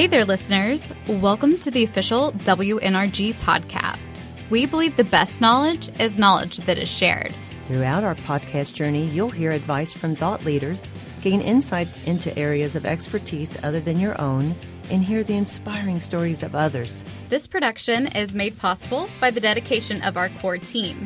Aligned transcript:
Hey 0.00 0.06
there, 0.06 0.24
listeners. 0.24 0.90
Welcome 1.08 1.58
to 1.58 1.70
the 1.70 1.84
official 1.84 2.32
WNRG 2.32 3.34
podcast. 3.34 4.18
We 4.48 4.64
believe 4.64 4.96
the 4.96 5.04
best 5.04 5.42
knowledge 5.42 5.90
is 6.00 6.16
knowledge 6.16 6.56
that 6.56 6.78
is 6.78 6.88
shared. 6.88 7.34
Throughout 7.64 8.02
our 8.02 8.14
podcast 8.14 8.72
journey, 8.72 9.04
you'll 9.08 9.28
hear 9.28 9.50
advice 9.50 9.92
from 9.92 10.14
thought 10.14 10.42
leaders, 10.42 10.86
gain 11.20 11.42
insight 11.42 11.86
into 12.08 12.34
areas 12.38 12.76
of 12.76 12.86
expertise 12.86 13.62
other 13.62 13.78
than 13.78 14.00
your 14.00 14.18
own, 14.18 14.54
and 14.90 15.04
hear 15.04 15.22
the 15.22 15.36
inspiring 15.36 16.00
stories 16.00 16.42
of 16.42 16.54
others. 16.54 17.04
This 17.28 17.46
production 17.46 18.06
is 18.16 18.32
made 18.32 18.58
possible 18.58 19.06
by 19.20 19.30
the 19.30 19.38
dedication 19.38 20.00
of 20.00 20.16
our 20.16 20.30
core 20.40 20.56
team. 20.56 21.04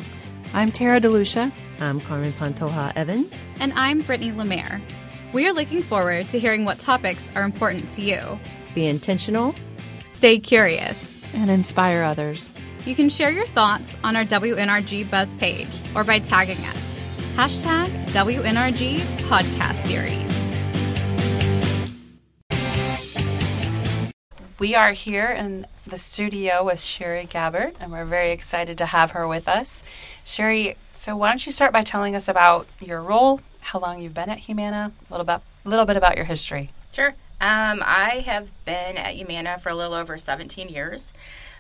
I'm 0.53 0.71
Tara 0.71 1.01
DeLucia. 1.01 1.51
I'm 1.81 2.01
Carmen 2.01 2.33
Pantoja 2.35 2.93
Evans. 2.95 3.45
And 3.59 3.73
I'm 3.73 4.03
Brittany 4.03 4.31
Lemaire. 4.31 4.81
We 5.35 5.49
are 5.49 5.53
looking 5.53 5.83
forward 5.83 6.29
to 6.29 6.39
hearing 6.39 6.65
what 6.65 6.79
topics 6.79 7.27
are 7.35 7.43
important 7.43 7.89
to 7.91 8.03
you. 8.03 8.39
Be 8.73 8.87
intentional, 8.87 9.57
stay 10.13 10.39
curious, 10.39 11.25
and 11.35 11.51
inspire 11.51 12.05
others. 12.05 12.53
You 12.87 12.95
can 12.95 13.09
share 13.09 13.31
your 13.31 13.49
thoughts 13.49 13.97
on 14.05 14.15
our 14.15 14.23
WNRG 14.23 15.11
Buzz 15.11 15.29
page 15.41 15.67
or 15.97 16.05
by 16.05 16.21
tagging 16.21 16.65
us. 16.65 17.01
Hashtag 17.35 17.91
WNRG 18.11 18.99
Podcast 19.27 19.85
Series. 19.89 20.23
We 24.61 24.77
are 24.77 24.93
here 24.93 25.31
in 25.31 25.67
the 25.85 25.99
studio 25.99 26.63
with 26.63 26.79
Cheri 26.79 27.27
Gabbert, 27.27 27.75
and 27.81 27.91
we're 27.91 28.05
very 28.05 28.31
excited 28.31 28.79
to 28.79 28.87
have 28.87 29.11
her 29.11 29.27
with 29.27 29.49
us. 29.49 29.83
Cheri, 30.25 30.77
so 30.93 31.17
why 31.17 31.31
don't 31.31 31.45
you 31.45 31.51
start 31.51 31.73
by 31.73 31.83
telling 31.83 32.15
us 32.15 32.29
about 32.29 32.69
your 32.81 33.03
role, 33.03 33.41
how 33.65 33.81
long 33.81 34.01
you've 34.01 34.15
been 34.15 34.29
at 34.29 34.39
Humana, 34.41 34.93
a 35.09 35.13
little 35.13 35.25
bit, 35.25 35.41
a 35.65 35.69
little 35.69 35.87
bit 35.87 35.97
about 35.97 36.17
your 36.17 36.27
history. 36.27 36.71
Sure. 36.93 37.15
Um, 37.41 37.83
I 37.85 38.23
have 38.27 38.51
been 38.65 38.97
at 38.97 39.15
Humana 39.15 39.59
for 39.59 39.71
a 39.71 39.75
little 39.75 39.95
over 39.95 40.17
17 40.19 40.69
years. 40.69 41.13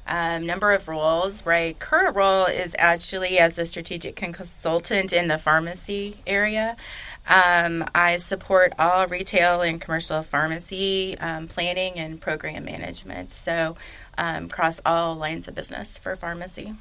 Um, 0.06 0.44
number 0.44 0.72
of 0.72 0.86
roles. 0.86 1.46
My 1.46 1.74
current 1.78 2.14
role 2.14 2.44
is 2.44 2.76
actually 2.78 3.38
as 3.38 3.58
a 3.58 3.64
strategic 3.64 4.16
consultant 4.16 5.14
in 5.14 5.28
the 5.28 5.38
pharmacy 5.38 6.18
area. 6.26 6.76
Um, 7.26 7.86
I 7.94 8.18
support 8.18 8.74
all 8.78 9.06
retail 9.06 9.62
and 9.62 9.80
commercial 9.80 10.22
pharmacy 10.22 11.16
um, 11.18 11.48
planning 11.48 11.94
and 11.94 12.20
program 12.20 12.66
management, 12.66 13.32
so 13.32 13.76
um, 14.18 14.44
across 14.44 14.78
all 14.84 15.14
lines 15.16 15.48
of 15.48 15.54
business 15.54 15.96
for 15.96 16.16
pharmacy. 16.16 16.74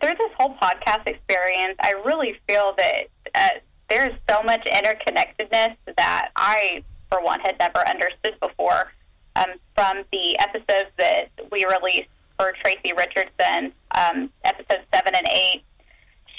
Through 0.00 0.16
this 0.18 0.32
whole 0.38 0.54
podcast 0.60 1.06
experience, 1.06 1.76
I 1.80 1.92
really 2.04 2.38
feel 2.48 2.74
that 2.76 3.02
uh, 3.34 3.48
there's 3.88 4.14
so 4.28 4.42
much 4.42 4.66
interconnectedness 4.66 5.76
that 5.96 6.30
I, 6.36 6.82
for 7.10 7.22
one, 7.22 7.40
had 7.40 7.58
never 7.58 7.86
understood 7.86 8.38
before. 8.40 8.92
Um, 9.36 9.50
from 9.74 10.02
the 10.12 10.38
episodes 10.38 10.90
that 10.98 11.28
we 11.52 11.64
released 11.66 12.08
for 12.38 12.52
Tracy 12.62 12.92
Richardson, 12.96 13.72
um, 13.94 14.30
episodes 14.44 14.84
seven 14.92 15.14
and 15.14 15.26
eight, 15.30 15.62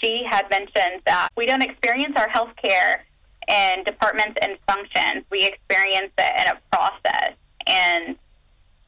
she 0.02 0.24
had 0.30 0.50
mentioned 0.50 1.02
that 1.06 1.30
we 1.36 1.46
don't 1.46 1.64
experience 1.64 2.18
our 2.18 2.30
health 2.30 2.52
care 2.62 3.06
in 3.48 3.84
departments 3.86 4.40
and 4.42 4.58
functions. 4.68 5.24
We 5.32 5.46
experience 5.46 6.12
it 6.18 6.42
in 6.42 6.54
a 6.54 6.60
process. 6.72 7.34
And 7.66 8.16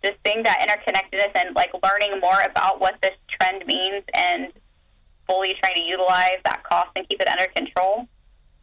just 0.03 0.17
seeing 0.25 0.43
that 0.43 0.65
interconnectedness 0.67 1.31
and 1.35 1.55
like 1.55 1.71
learning 1.83 2.19
more 2.19 2.41
about 2.41 2.79
what 2.79 2.95
this 3.01 3.13
and 4.13 4.51
fully 5.27 5.55
trying 5.61 5.75
to 5.75 5.81
utilize 5.81 6.39
that 6.43 6.63
cost 6.63 6.89
and 6.95 7.07
keep 7.07 7.21
it 7.21 7.27
under 7.27 7.45
control. 7.47 8.07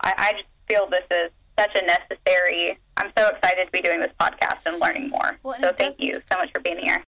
I, 0.00 0.14
I 0.16 0.32
just 0.32 0.48
feel 0.68 0.88
this 0.90 1.04
is 1.10 1.30
such 1.58 1.76
a 1.76 1.86
necessary. 1.86 2.78
I'm 2.96 3.12
so 3.16 3.28
excited 3.28 3.66
to 3.66 3.72
be 3.72 3.80
doing 3.80 4.00
this 4.00 4.12
podcast 4.20 4.58
and 4.66 4.80
learning 4.80 5.08
more. 5.08 5.38
Well, 5.42 5.56
so 5.62 5.72
thank 5.72 5.96
you 5.98 6.20
so 6.30 6.38
much 6.38 6.50
for 6.52 6.60
being 6.60 6.78
here. 6.78 7.02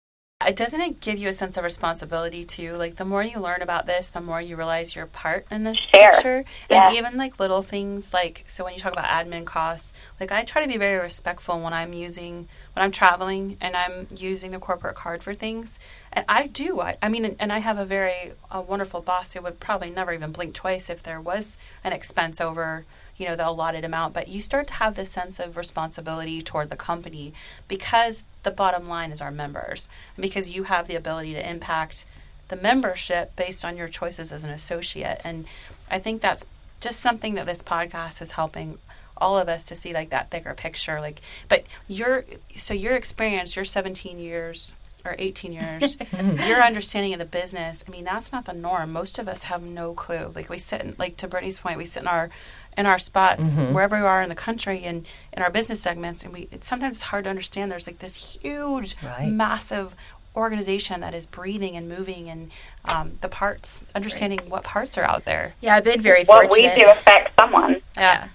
It 0.44 0.54
doesn't 0.54 0.80
it 0.82 1.00
give 1.00 1.18
you 1.18 1.28
a 1.28 1.32
sense 1.32 1.56
of 1.56 1.64
responsibility 1.64 2.44
too? 2.44 2.76
Like 2.76 2.96
the 2.96 3.06
more 3.06 3.22
you 3.22 3.40
learn 3.40 3.62
about 3.62 3.86
this, 3.86 4.08
the 4.08 4.20
more 4.20 4.40
you 4.40 4.54
realize 4.54 4.94
your 4.94 5.06
part 5.06 5.46
in 5.50 5.62
this 5.62 5.78
Share. 5.78 6.12
picture, 6.12 6.44
yeah. 6.68 6.88
and 6.88 6.96
even 6.96 7.16
like 7.16 7.40
little 7.40 7.62
things 7.62 8.12
like 8.12 8.44
so 8.46 8.62
when 8.62 8.74
you 8.74 8.78
talk 8.78 8.92
about 8.92 9.06
admin 9.06 9.46
costs, 9.46 9.94
like 10.20 10.30
I 10.30 10.44
try 10.44 10.60
to 10.60 10.68
be 10.68 10.76
very 10.76 11.00
respectful 11.00 11.58
when 11.60 11.72
I'm 11.72 11.94
using 11.94 12.48
when 12.74 12.84
I'm 12.84 12.90
traveling 12.92 13.56
and 13.62 13.74
I'm 13.74 14.08
using 14.14 14.50
the 14.52 14.58
corporate 14.58 14.94
card 14.94 15.22
for 15.22 15.32
things, 15.32 15.80
and 16.12 16.26
I 16.28 16.48
do. 16.48 16.80
I, 16.80 16.98
I 17.00 17.08
mean, 17.08 17.34
and 17.40 17.50
I 17.50 17.58
have 17.58 17.78
a 17.78 17.86
very 17.86 18.32
a 18.50 18.60
wonderful 18.60 19.00
boss 19.00 19.32
who 19.32 19.40
would 19.40 19.58
probably 19.58 19.88
never 19.88 20.12
even 20.12 20.32
blink 20.32 20.52
twice 20.52 20.90
if 20.90 21.02
there 21.02 21.20
was 21.20 21.56
an 21.82 21.94
expense 21.94 22.42
over 22.42 22.84
you 23.16 23.26
know 23.26 23.36
the 23.36 23.48
allotted 23.48 23.84
amount 23.84 24.14
but 24.14 24.28
you 24.28 24.40
start 24.40 24.66
to 24.66 24.74
have 24.74 24.94
this 24.94 25.10
sense 25.10 25.38
of 25.40 25.56
responsibility 25.56 26.42
toward 26.42 26.70
the 26.70 26.76
company 26.76 27.32
because 27.68 28.22
the 28.42 28.50
bottom 28.50 28.88
line 28.88 29.10
is 29.10 29.20
our 29.20 29.30
members 29.30 29.88
and 30.16 30.22
because 30.22 30.54
you 30.54 30.64
have 30.64 30.86
the 30.86 30.94
ability 30.94 31.32
to 31.32 31.50
impact 31.50 32.04
the 32.48 32.56
membership 32.56 33.34
based 33.36 33.64
on 33.64 33.76
your 33.76 33.88
choices 33.88 34.30
as 34.30 34.44
an 34.44 34.50
associate. 34.50 35.20
And 35.24 35.46
i 35.90 35.98
think 35.98 36.22
that's 36.22 36.44
just 36.80 37.00
something 37.00 37.34
that 37.34 37.46
this 37.46 37.62
podcast 37.62 38.20
is 38.20 38.32
helping 38.32 38.78
all 39.16 39.38
of 39.38 39.48
us 39.48 39.64
to 39.64 39.74
see 39.74 39.94
like 39.94 40.10
that 40.10 40.28
bigger 40.28 40.52
picture 40.52 41.00
like 41.00 41.22
but 41.48 41.64
your 41.88 42.24
so 42.54 42.74
your 42.74 42.94
experience 42.94 43.56
your 43.56 43.64
17 43.64 44.18
years 44.18 44.74
or 45.06 45.16
18 45.18 45.52
years, 45.52 45.96
your 46.46 46.62
understanding 46.62 47.12
of 47.12 47.18
the 47.18 47.24
business, 47.24 47.84
I 47.86 47.90
mean, 47.90 48.04
that's 48.04 48.32
not 48.32 48.44
the 48.44 48.52
norm. 48.52 48.92
Most 48.92 49.18
of 49.18 49.28
us 49.28 49.44
have 49.44 49.62
no 49.62 49.94
clue. 49.94 50.32
Like 50.34 50.48
we 50.48 50.58
sit 50.58 50.82
in, 50.82 50.94
like 50.98 51.16
to 51.18 51.28
Brittany's 51.28 51.58
point, 51.58 51.78
we 51.78 51.84
sit 51.84 52.02
in 52.02 52.08
our 52.08 52.30
in 52.76 52.84
our 52.84 52.98
spots 52.98 53.52
mm-hmm. 53.52 53.72
wherever 53.72 53.96
we 53.96 54.02
are 54.02 54.20
in 54.20 54.28
the 54.28 54.34
country 54.34 54.84
and 54.84 55.06
in 55.32 55.42
our 55.42 55.50
business 55.50 55.80
segments, 55.80 56.24
and 56.24 56.32
we 56.32 56.48
it's, 56.50 56.66
sometimes 56.66 56.96
it's 56.96 57.04
hard 57.04 57.24
to 57.24 57.30
understand. 57.30 57.72
There's 57.72 57.86
like 57.86 58.00
this 58.00 58.16
huge, 58.16 58.96
right. 59.02 59.28
massive 59.28 59.94
organization 60.36 61.00
that 61.00 61.14
is 61.14 61.26
breathing 61.26 61.76
and 61.76 61.88
moving 61.88 62.28
and 62.28 62.50
um, 62.84 63.12
the 63.22 63.28
parts 63.28 63.82
understanding 63.94 64.38
right. 64.40 64.50
what 64.50 64.64
parts 64.64 64.98
are 64.98 65.04
out 65.04 65.24
there 65.24 65.54
yeah 65.62 65.74
i've 65.74 65.84
been 65.84 66.02
very 66.02 66.24
fortunate 66.24 66.50
what 66.50 66.76
we 66.76 66.80
do 66.80 66.86
affect 66.90 67.30
someone 67.40 67.80
yeah 67.96 68.28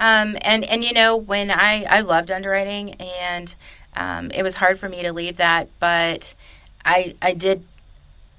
um, 0.00 0.36
and 0.42 0.64
and 0.64 0.82
you 0.82 0.92
know 0.92 1.16
when 1.16 1.52
i 1.52 1.84
i 1.84 2.00
loved 2.00 2.32
underwriting 2.32 2.94
and 2.94 3.54
um, 3.96 4.30
it 4.30 4.42
was 4.42 4.56
hard 4.56 4.78
for 4.78 4.88
me 4.88 5.02
to 5.02 5.12
leave 5.12 5.36
that, 5.38 5.68
but 5.78 6.34
I 6.84 7.14
I 7.22 7.32
did 7.32 7.64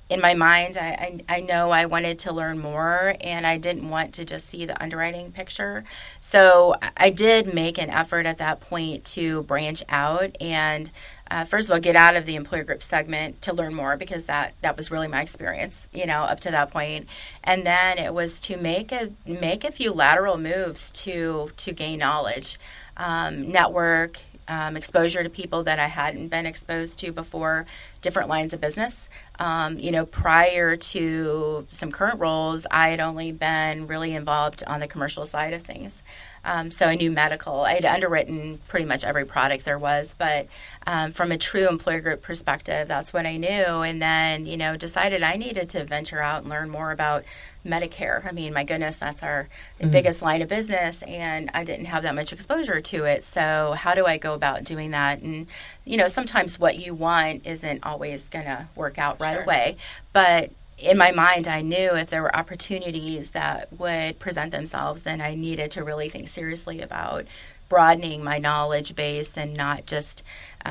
in 0.09 0.21
my 0.21 0.35
mind 0.35 0.77
I, 0.77 1.21
I, 1.29 1.37
I 1.37 1.39
know 1.41 1.71
I 1.71 1.87
wanted 1.87 2.19
to 2.19 2.31
learn 2.31 2.59
more 2.59 3.15
and 3.21 3.45
I 3.45 3.57
didn't 3.57 3.89
want 3.89 4.13
to 4.15 4.25
just 4.25 4.47
see 4.47 4.65
the 4.65 4.81
underwriting 4.81 5.31
picture. 5.31 5.83
So 6.21 6.75
I 6.95 7.09
did 7.09 7.53
make 7.53 7.79
an 7.79 7.89
effort 7.89 8.25
at 8.25 8.37
that 8.37 8.61
point 8.61 9.03
to 9.05 9.43
branch 9.43 9.83
out 9.89 10.35
and 10.39 10.91
uh, 11.31 11.43
first 11.43 11.67
of 11.67 11.73
all 11.73 11.79
get 11.79 11.95
out 11.95 12.15
of 12.15 12.27
the 12.27 12.35
employer 12.35 12.63
group 12.63 12.83
segment 12.83 13.41
to 13.41 13.53
learn 13.53 13.73
more 13.73 13.97
because 13.97 14.25
that 14.25 14.53
that 14.61 14.77
was 14.77 14.91
really 14.91 15.07
my 15.07 15.23
experience 15.23 15.89
you 15.91 16.05
know 16.05 16.21
up 16.21 16.39
to 16.39 16.51
that 16.51 16.69
point 16.69 17.07
and 17.43 17.65
then 17.65 17.97
it 17.97 18.13
was 18.13 18.39
to 18.39 18.57
make 18.57 18.91
a 18.91 19.11
make 19.25 19.63
a 19.63 19.71
few 19.71 19.91
lateral 19.91 20.37
moves 20.37 20.91
to 20.91 21.49
to 21.57 21.71
gain 21.71 21.97
knowledge 21.97 22.59
um, 22.97 23.51
network 23.51 24.19
um, 24.47 24.77
exposure 24.77 25.23
to 25.23 25.29
people 25.29 25.63
that 25.63 25.79
I 25.79 25.87
hadn't 25.87 26.27
been 26.27 26.45
exposed 26.45 26.99
to 26.99 27.11
before, 27.11 27.65
different 28.01 28.29
lines 28.29 28.53
of 28.53 28.61
business. 28.61 29.09
Um, 29.39 29.79
you 29.79 29.91
know, 29.91 30.05
prior 30.05 30.75
to 30.75 31.67
some 31.71 31.91
current 31.91 32.19
roles, 32.19 32.65
I 32.69 32.89
had 32.89 32.99
only 32.99 33.31
been 33.31 33.87
really 33.87 34.13
involved 34.13 34.63
on 34.67 34.79
the 34.79 34.87
commercial 34.87 35.25
side 35.25 35.53
of 35.53 35.63
things. 35.63 36.03
Um, 36.43 36.69
so 36.69 36.85
I 36.85 36.95
knew 36.95 37.11
medical. 37.11 37.61
I 37.61 37.73
had 37.73 37.85
underwritten 37.85 38.59
pretty 38.67 38.85
much 38.85 39.03
every 39.03 39.25
product 39.25 39.65
there 39.65 39.79
was, 39.79 40.13
but 40.17 40.47
um, 40.85 41.11
from 41.11 41.31
a 41.31 41.37
true 41.37 41.67
employer 41.67 42.01
group 42.01 42.21
perspective, 42.21 42.87
that's 42.87 43.11
what 43.11 43.25
I 43.25 43.37
knew. 43.37 43.49
And 43.49 43.99
then, 43.99 44.45
you 44.45 44.55
know, 44.55 44.77
decided 44.77 45.23
I 45.23 45.37
needed 45.37 45.69
to 45.69 45.83
venture 45.83 46.21
out 46.21 46.41
and 46.41 46.49
learn 46.49 46.69
more 46.69 46.91
about 46.91 47.23
Medicare. 47.65 48.25
I 48.25 48.31
mean, 48.31 48.53
my 48.53 48.63
goodness, 48.63 48.97
that's 48.97 49.23
our 49.23 49.47
mm-hmm. 49.79 49.89
biggest 49.89 50.21
line 50.21 50.41
of 50.41 50.47
business, 50.47 51.01
and 51.03 51.49
I 51.53 51.63
didn't 51.63 51.85
have 51.85 52.03
that 52.03 52.15
much 52.15 52.31
exposure 52.31 52.81
to 52.81 53.05
it. 53.05 53.23
So, 53.23 53.75
how 53.77 53.93
do 53.93 54.05
I 54.05 54.17
go 54.17 54.33
about 54.33 54.63
doing 54.63 54.91
that? 54.91 55.21
And, 55.21 55.47
you 55.83 55.97
know, 55.97 56.07
sometimes 56.07 56.59
what 56.59 56.77
you 56.77 56.93
want 56.93 57.45
isn't 57.45 57.83
always 57.83 58.29
going 58.29 58.45
to 58.45 58.67
work 58.75 58.97
out 58.97 59.19
right 59.19 59.33
sure. 59.33 59.43
away, 59.43 59.77
but 60.13 60.51
in 60.77 60.97
my 60.97 61.11
mind, 61.11 61.47
I 61.47 61.61
knew 61.61 61.95
if 61.95 62.09
there 62.09 62.21
were 62.21 62.35
opportunities 62.35 63.31
that 63.31 63.71
would 63.79 64.19
present 64.19 64.51
themselves, 64.51 65.03
then 65.03 65.21
I 65.21 65.33
needed 65.33 65.71
to 65.71 65.83
really 65.83 66.09
think 66.09 66.27
seriously 66.27 66.81
about 66.81 67.25
broadening 67.69 68.23
my 68.23 68.37
knowledge 68.37 68.95
base 68.95 69.37
and 69.37 69.53
not 69.53 69.85
just 69.85 70.23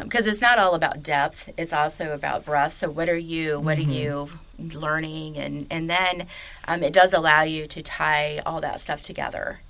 because 0.02 0.26
um, 0.26 0.30
it's 0.30 0.40
not 0.40 0.58
all 0.58 0.74
about 0.74 1.02
depth 1.02 1.50
it's 1.56 1.72
also 1.72 2.12
about 2.12 2.44
breadth 2.44 2.72
so 2.72 2.88
what 2.88 3.08
are 3.08 3.16
you 3.16 3.58
what 3.58 3.78
mm-hmm. 3.78 3.90
are 3.90 3.94
you 3.94 4.28
learning 4.58 5.36
and 5.36 5.66
and 5.70 5.88
then 5.88 6.26
um, 6.66 6.82
it 6.82 6.92
does 6.92 7.12
allow 7.12 7.42
you 7.42 7.66
to 7.66 7.82
tie 7.82 8.40
all 8.46 8.60
that 8.60 8.80
stuff 8.80 9.02
together 9.02 9.60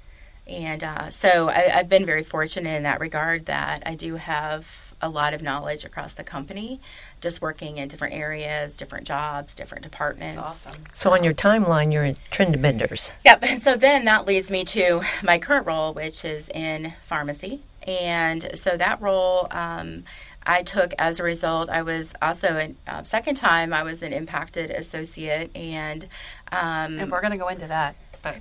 and 0.47 0.85
uh, 0.85 1.11
so 1.11 1.49
I, 1.49 1.61
have 1.61 1.89
been 1.89 2.05
very 2.05 2.23
fortunate 2.23 2.77
in 2.77 2.83
that 2.83 3.01
regard 3.01 3.47
that 3.47 3.83
I 3.87 3.95
do 3.95 4.17
have 4.17 4.95
a 5.01 5.09
lot 5.09 5.35
of 5.35 5.43
knowledge 5.43 5.85
across 5.85 6.15
the 6.15 6.25
company 6.25 6.81
just 7.21 7.41
working 7.41 7.79
in 7.79 7.89
different 7.89 8.15
areas, 8.15 8.77
different 8.77 9.07
jobs, 9.07 9.55
different 9.55 9.83
departments. 9.83 10.37
Awesome. 10.37 10.83
So 10.93 11.13
on 11.13 11.25
your 11.25 11.35
timeline, 11.35 11.93
you're 11.93 12.05
in 12.05 12.17
trend 12.31 12.61
benders. 12.61 13.13
Yep. 13.25 13.39
And 13.43 13.63
so 13.63 13.77
then 13.77 14.05
that 14.05 14.27
leads 14.27 14.51
me 14.51 14.65
to 14.65 15.03
my 15.23 15.39
current 15.39 15.67
role, 15.67 15.95
which 15.95 16.25
is 16.25 16.49
in 16.51 16.95
pharmacy. 17.05 17.63
And 17.87 18.51
so 18.55 18.77
that 18.77 19.01
role 19.01 19.49
um, 19.51 20.05
I 20.47 20.63
took 20.63 20.93
as 20.99 21.21
a 21.21 21.23
result. 21.23 21.69
I 21.69 21.83
was 21.83 22.15
also 22.21 22.49
a 22.57 22.75
uh, 22.91 23.03
second 23.03 23.37
time 23.37 23.73
I 23.73 23.83
was 23.83 24.03
an 24.03 24.13
impacted 24.13 24.71
associate, 24.71 25.55
and 25.57 26.05
um, 26.53 26.99
And 26.99 27.11
we're 27.11 27.21
going 27.21 27.33
to 27.33 27.39
go 27.39 27.49
into 27.49 27.67
that. 27.67 27.97
But 28.23 28.37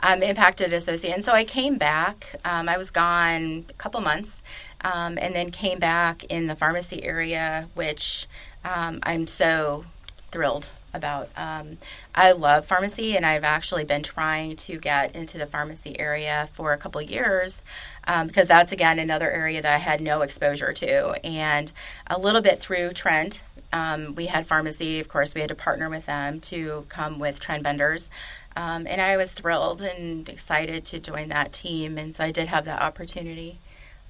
um, 0.00 0.22
impacted 0.22 0.72
associate. 0.72 1.14
And 1.14 1.24
so 1.24 1.32
I 1.32 1.44
came 1.44 1.78
back. 1.78 2.36
Um, 2.44 2.68
I 2.68 2.76
was 2.76 2.90
gone 2.90 3.66
a 3.68 3.72
couple 3.74 4.00
months, 4.00 4.42
um, 4.82 5.18
and 5.20 5.34
then 5.34 5.50
came 5.50 5.78
back 5.78 6.24
in 6.24 6.46
the 6.46 6.56
pharmacy 6.56 7.02
area, 7.02 7.68
which 7.74 8.26
um, 8.64 9.00
I'm 9.02 9.26
so 9.26 9.84
thrilled 10.30 10.66
about. 10.92 11.28
Um, 11.36 11.78
I 12.14 12.32
love 12.32 12.66
pharmacy, 12.66 13.16
and 13.16 13.24
I've 13.24 13.44
actually 13.44 13.84
been 13.84 14.02
trying 14.02 14.56
to 14.56 14.78
get 14.78 15.14
into 15.14 15.38
the 15.38 15.46
pharmacy 15.46 15.98
area 15.98 16.48
for 16.52 16.72
a 16.72 16.78
couple 16.78 17.00
years 17.02 17.62
um, 18.06 18.26
because 18.26 18.48
that's 18.48 18.72
again 18.72 18.98
another 18.98 19.30
area 19.30 19.62
that 19.62 19.74
I 19.74 19.78
had 19.78 20.00
no 20.00 20.22
exposure 20.22 20.72
to, 20.72 21.24
and 21.24 21.70
a 22.06 22.18
little 22.18 22.40
bit 22.40 22.58
through 22.58 22.90
Trent. 22.92 23.42
Um, 23.72 24.14
we 24.16 24.26
had 24.26 24.46
pharmacy, 24.46 24.98
of 24.98 25.08
course, 25.08 25.34
we 25.34 25.40
had 25.40 25.48
to 25.48 25.54
partner 25.54 25.88
with 25.88 26.06
them 26.06 26.40
to 26.40 26.86
come 26.88 27.18
with 27.18 27.38
trend 27.38 27.62
vendors. 27.62 28.10
Um, 28.56 28.86
and 28.86 29.00
I 29.00 29.16
was 29.16 29.32
thrilled 29.32 29.80
and 29.80 30.28
excited 30.28 30.84
to 30.86 30.98
join 30.98 31.28
that 31.28 31.52
team. 31.52 31.96
And 31.96 32.14
so 32.14 32.24
I 32.24 32.32
did 32.32 32.48
have 32.48 32.64
that 32.64 32.82
opportunity. 32.82 33.58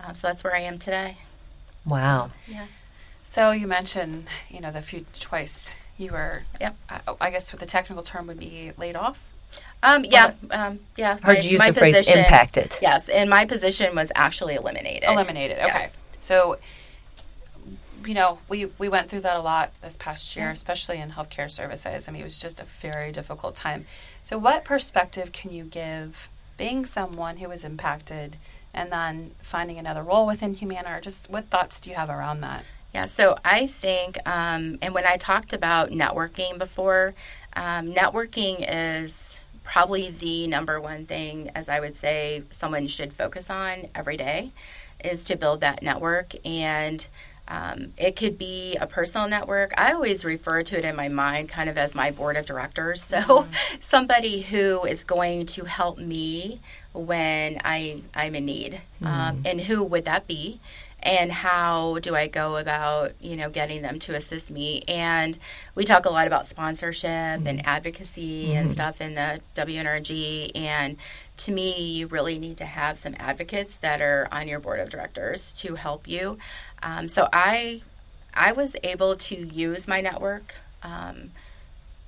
Um, 0.00 0.16
so 0.16 0.28
that's 0.28 0.42
where 0.42 0.54
I 0.54 0.60
am 0.60 0.78
today. 0.78 1.18
Wow. 1.84 2.30
Yeah. 2.46 2.66
so 3.22 3.50
you 3.50 3.66
mentioned, 3.66 4.26
you 4.48 4.60
know, 4.60 4.70
the 4.70 4.82
few 4.82 5.04
twice 5.18 5.72
you 6.00 6.12
were, 6.12 6.42
Yep. 6.60 6.76
I, 6.88 7.00
I 7.20 7.30
guess 7.30 7.52
what 7.52 7.60
the 7.60 7.66
technical 7.66 8.02
term 8.02 8.26
would 8.26 8.38
be 8.38 8.72
laid 8.78 8.96
off. 8.96 9.22
Um, 9.82 10.04
yeah. 10.04 10.32
Um, 10.50 10.80
yeah. 10.96 11.18
Heard 11.22 11.38
my- 11.38 11.42
you 11.42 11.50
use 11.50 11.58
my 11.58 11.70
the 11.70 11.78
phrase 11.80 11.96
position- 11.96 12.18
impacted. 12.20 12.76
Yes. 12.82 13.08
And 13.08 13.28
my 13.30 13.44
position 13.46 13.94
was 13.94 14.12
actually 14.14 14.54
eliminated. 14.54 15.08
Eliminated. 15.08 15.58
Okay. 15.58 15.66
Yes. 15.66 15.96
So, 16.20 16.58
you 18.06 18.14
know, 18.14 18.38
we 18.48 18.66
we 18.78 18.88
went 18.88 19.08
through 19.10 19.20
that 19.20 19.36
a 19.36 19.40
lot 19.40 19.72
this 19.82 19.96
past 19.98 20.34
year, 20.36 20.50
especially 20.50 20.98
in 20.98 21.10
healthcare 21.12 21.50
services. 21.50 22.08
I 22.08 22.12
mean, 22.12 22.20
it 22.20 22.24
was 22.24 22.40
just 22.40 22.60
a 22.60 22.64
very 22.80 23.12
difficult 23.12 23.54
time. 23.56 23.86
So, 24.24 24.38
what 24.38 24.64
perspective 24.64 25.32
can 25.32 25.50
you 25.50 25.64
give 25.64 26.28
being 26.56 26.86
someone 26.86 27.38
who 27.38 27.48
was 27.48 27.64
impacted 27.64 28.36
and 28.72 28.90
then 28.92 29.32
finding 29.42 29.78
another 29.78 30.02
role 30.02 30.26
within 30.26 30.54
Humana? 30.54 30.96
Or 30.96 31.00
just 31.00 31.28
what 31.28 31.48
thoughts 31.50 31.80
do 31.80 31.90
you 31.90 31.96
have 31.96 32.08
around 32.10 32.40
that? 32.42 32.64
Yeah, 32.94 33.04
so 33.04 33.36
I 33.44 33.66
think, 33.66 34.18
um, 34.26 34.78
and 34.82 34.92
when 34.94 35.06
I 35.06 35.16
talked 35.16 35.52
about 35.52 35.90
networking 35.90 36.58
before, 36.58 37.14
um, 37.54 37.92
networking 37.92 38.64
is 38.68 39.40
probably 39.62 40.10
the 40.10 40.48
number 40.48 40.80
one 40.80 41.06
thing, 41.06 41.50
as 41.54 41.68
I 41.68 41.78
would 41.78 41.94
say, 41.94 42.42
someone 42.50 42.88
should 42.88 43.12
focus 43.12 43.48
on 43.48 43.86
every 43.94 44.16
day, 44.16 44.50
is 45.04 45.22
to 45.24 45.36
build 45.36 45.60
that 45.60 45.82
network. 45.82 46.34
And 46.44 47.06
um, 47.46 47.92
it 47.96 48.14
could 48.16 48.38
be 48.38 48.76
a 48.76 48.86
personal 48.86 49.28
network. 49.28 49.72
I 49.76 49.92
always 49.92 50.24
refer 50.24 50.62
to 50.62 50.78
it 50.78 50.84
in 50.84 50.94
my 50.94 51.08
mind 51.08 51.48
kind 51.48 51.68
of 51.68 51.76
as 51.78 51.94
my 51.94 52.10
board 52.10 52.36
of 52.36 52.46
directors. 52.46 53.02
So 53.02 53.46
somebody 53.80 54.40
who 54.40 54.84
is 54.84 55.04
going 55.04 55.46
to 55.46 55.64
help 55.64 55.98
me 55.98 56.60
when 56.92 57.60
I, 57.64 58.02
I'm 58.14 58.34
in 58.34 58.46
need. 58.46 58.80
Um, 59.02 59.42
and 59.44 59.60
who 59.60 59.82
would 59.84 60.04
that 60.04 60.26
be? 60.26 60.60
And 61.02 61.32
how 61.32 61.98
do 62.00 62.14
I 62.14 62.26
go 62.26 62.56
about, 62.56 63.12
you 63.20 63.36
know, 63.36 63.50
getting 63.50 63.82
them 63.82 63.98
to 64.00 64.14
assist 64.14 64.50
me? 64.50 64.82
And 64.86 65.38
we 65.74 65.84
talk 65.84 66.04
a 66.04 66.10
lot 66.10 66.26
about 66.26 66.46
sponsorship 66.46 67.08
and 67.46 67.66
advocacy 67.66 68.54
and 68.54 68.70
stuff 68.70 69.00
in 69.00 69.14
the 69.14 69.40
WNRG. 69.54 70.52
And 70.54 70.96
to 71.38 71.52
me, 71.52 71.80
you 71.80 72.06
really 72.06 72.38
need 72.38 72.58
to 72.58 72.66
have 72.66 72.98
some 72.98 73.14
advocates 73.18 73.76
that 73.78 74.00
are 74.00 74.28
on 74.30 74.46
your 74.46 74.60
board 74.60 74.80
of 74.80 74.90
directors 74.90 75.52
to 75.54 75.74
help 75.74 76.06
you. 76.06 76.38
Um, 76.82 77.08
so 77.08 77.28
I, 77.32 77.82
I 78.34 78.52
was 78.52 78.76
able 78.82 79.16
to 79.16 79.34
use 79.34 79.88
my 79.88 80.00
network. 80.00 80.54
Um, 80.82 81.30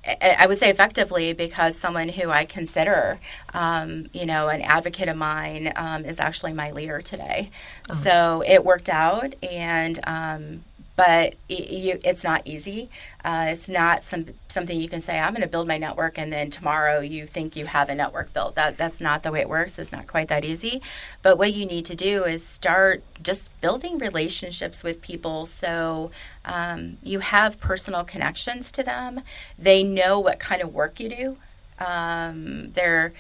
I 0.04 0.46
would 0.46 0.58
say 0.58 0.68
effectively 0.68 1.32
because 1.32 1.76
someone 1.78 2.08
who 2.08 2.28
I 2.28 2.44
consider, 2.44 3.20
um, 3.54 4.08
you 4.12 4.26
know, 4.26 4.48
an 4.48 4.60
advocate 4.62 5.08
of 5.08 5.16
mine 5.16 5.72
um, 5.76 6.04
is 6.04 6.18
actually 6.18 6.54
my 6.54 6.72
leader 6.72 7.00
today. 7.00 7.50
So 7.88 8.42
it 8.44 8.64
worked 8.64 8.88
out, 8.88 9.34
and 9.44 10.00
um, 10.04 10.64
but 11.04 11.34
it, 11.48 11.70
you, 11.70 11.98
it's 12.04 12.22
not 12.22 12.42
easy. 12.44 12.88
Uh, 13.24 13.46
it's 13.48 13.68
not 13.68 14.04
some 14.04 14.26
something 14.46 14.80
you 14.80 14.88
can 14.88 15.00
say. 15.00 15.18
I'm 15.18 15.32
going 15.32 15.42
to 15.42 15.48
build 15.48 15.66
my 15.66 15.76
network, 15.76 16.16
and 16.16 16.32
then 16.32 16.48
tomorrow 16.48 17.00
you 17.00 17.26
think 17.26 17.56
you 17.56 17.66
have 17.66 17.88
a 17.88 17.94
network 17.96 18.32
built. 18.32 18.54
That 18.54 18.78
that's 18.78 19.00
not 19.00 19.24
the 19.24 19.32
way 19.32 19.40
it 19.40 19.48
works. 19.48 19.80
It's 19.80 19.90
not 19.90 20.06
quite 20.06 20.28
that 20.28 20.44
easy. 20.44 20.80
But 21.20 21.38
what 21.38 21.54
you 21.54 21.66
need 21.66 21.86
to 21.86 21.96
do 21.96 22.22
is 22.22 22.46
start 22.46 23.02
just 23.20 23.50
building 23.60 23.98
relationships 23.98 24.84
with 24.84 25.02
people, 25.02 25.46
so 25.46 26.12
um, 26.44 26.98
you 27.02 27.18
have 27.18 27.58
personal 27.58 28.04
connections 28.04 28.70
to 28.70 28.84
them. 28.84 29.22
They 29.58 29.82
know 29.82 30.20
what 30.20 30.38
kind 30.38 30.62
of 30.62 30.72
work 30.72 31.00
you 31.00 31.08
do. 31.08 31.36
Um, 31.80 32.70
they're 32.74 33.12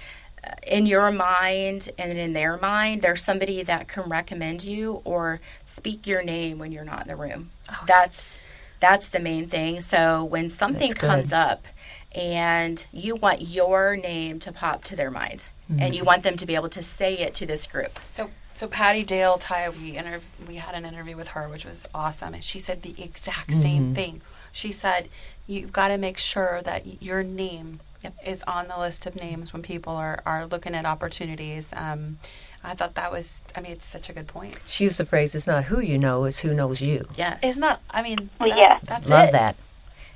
in 0.66 0.86
your 0.86 1.10
mind 1.10 1.90
and 1.98 2.16
in 2.16 2.32
their 2.32 2.56
mind, 2.56 3.02
there's 3.02 3.24
somebody 3.24 3.62
that 3.62 3.88
can 3.88 4.08
recommend 4.08 4.64
you 4.64 5.02
or 5.04 5.40
speak 5.64 6.06
your 6.06 6.22
name 6.22 6.58
when 6.58 6.72
you're 6.72 6.84
not 6.84 7.02
in 7.02 7.08
the 7.08 7.16
room. 7.16 7.50
Oh. 7.70 7.84
That's 7.86 8.36
that's 8.80 9.08
the 9.08 9.20
main 9.20 9.48
thing. 9.48 9.80
So 9.80 10.24
when 10.24 10.48
something 10.48 10.92
comes 10.92 11.32
up 11.32 11.66
and 12.10 12.84
you 12.92 13.14
want 13.14 13.40
your 13.42 13.96
name 13.96 14.40
to 14.40 14.52
pop 14.52 14.82
to 14.84 14.96
their 14.96 15.10
mind 15.10 15.46
and 15.78 15.94
you 15.94 16.00
mm-hmm. 16.00 16.06
want 16.06 16.22
them 16.22 16.36
to 16.36 16.46
be 16.46 16.54
able 16.54 16.68
to 16.70 16.82
say 16.82 17.14
it 17.18 17.34
to 17.34 17.46
this 17.46 17.66
group. 17.66 17.98
So, 18.02 18.30
so 18.54 18.66
Patty 18.66 19.04
Dale 19.04 19.38
Ty, 19.38 19.70
we 19.70 19.94
interv- 19.94 20.24
we 20.46 20.56
had 20.56 20.74
an 20.74 20.84
interview 20.84 21.16
with 21.16 21.28
her, 21.28 21.48
which 21.48 21.64
was 21.64 21.88
awesome, 21.94 22.34
and 22.34 22.44
she 22.44 22.58
said 22.58 22.82
the 22.82 22.94
exact 23.02 23.54
same 23.54 23.84
mm-hmm. 23.84 23.94
thing. 23.94 24.22
She 24.52 24.72
said, 24.72 25.08
"You've 25.46 25.72
got 25.72 25.88
to 25.88 25.96
make 25.96 26.18
sure 26.18 26.60
that 26.62 26.84
y- 26.84 26.98
your 27.00 27.22
name 27.22 27.80
Yep. 28.02 28.14
is 28.26 28.42
on 28.46 28.68
the 28.68 28.78
list 28.78 29.06
of 29.06 29.14
names 29.16 29.52
when 29.52 29.62
people 29.62 29.94
are 29.94 30.22
are 30.26 30.46
looking 30.46 30.74
at 30.74 30.84
opportunities." 30.86 31.72
Um, 31.76 32.18
I 32.64 32.74
thought 32.74 32.94
that 32.94 33.10
was, 33.10 33.42
I 33.56 33.60
mean, 33.60 33.72
it's 33.72 33.84
such 33.86 34.08
a 34.08 34.12
good 34.12 34.28
point. 34.28 34.56
She 34.68 34.84
used 34.84 34.98
the 34.98 35.04
phrase, 35.04 35.34
it's 35.34 35.48
not 35.48 35.64
who 35.64 35.80
you 35.80 35.98
know, 35.98 36.24
it's 36.26 36.38
who 36.40 36.54
knows 36.54 36.80
you. 36.80 37.08
Yes. 37.16 37.40
It's 37.42 37.58
not. 37.58 37.80
I 37.90 38.02
mean, 38.02 38.30
Well, 38.38 38.50
that- 38.50 38.58
yeah. 38.58 38.78
that's 38.84 39.08
Love 39.08 39.30
it. 39.30 39.32
that. 39.32 39.56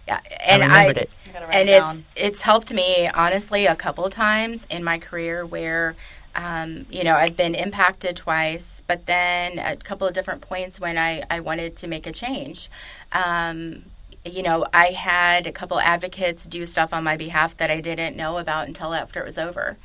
Yeah, 0.06 0.20
and 0.46 0.62
I 0.62 0.84
I, 0.84 0.86
it. 0.90 1.10
You 1.26 1.32
gotta 1.32 1.46
write 1.46 1.54
and 1.56 1.68
it 1.68 1.82
it's 1.82 2.02
it's 2.14 2.42
helped 2.42 2.72
me 2.72 3.08
honestly 3.08 3.66
a 3.66 3.74
couple 3.74 4.08
times 4.10 4.64
in 4.70 4.84
my 4.84 4.98
career 5.00 5.44
where 5.44 5.96
um, 6.36 6.86
you 6.90 7.02
know 7.02 7.16
I've 7.16 7.36
been 7.36 7.56
impacted 7.56 8.14
twice, 8.16 8.84
but 8.86 9.06
then 9.06 9.58
a 9.58 9.74
couple 9.76 10.06
of 10.06 10.14
different 10.14 10.42
points 10.42 10.78
when 10.78 10.96
I 10.96 11.24
I 11.28 11.40
wanted 11.40 11.74
to 11.78 11.88
make 11.88 12.06
a 12.06 12.12
change. 12.12 12.70
Um, 13.10 13.86
you 14.32 14.42
know, 14.42 14.66
I 14.72 14.86
had 14.86 15.46
a 15.46 15.52
couple 15.52 15.78
advocates 15.80 16.46
do 16.46 16.66
stuff 16.66 16.92
on 16.92 17.04
my 17.04 17.16
behalf 17.16 17.56
that 17.58 17.70
I 17.70 17.80
didn't 17.80 18.16
know 18.16 18.38
about 18.38 18.66
until 18.66 18.94
after 18.94 19.20
it 19.20 19.26
was 19.26 19.38
over. 19.38 19.76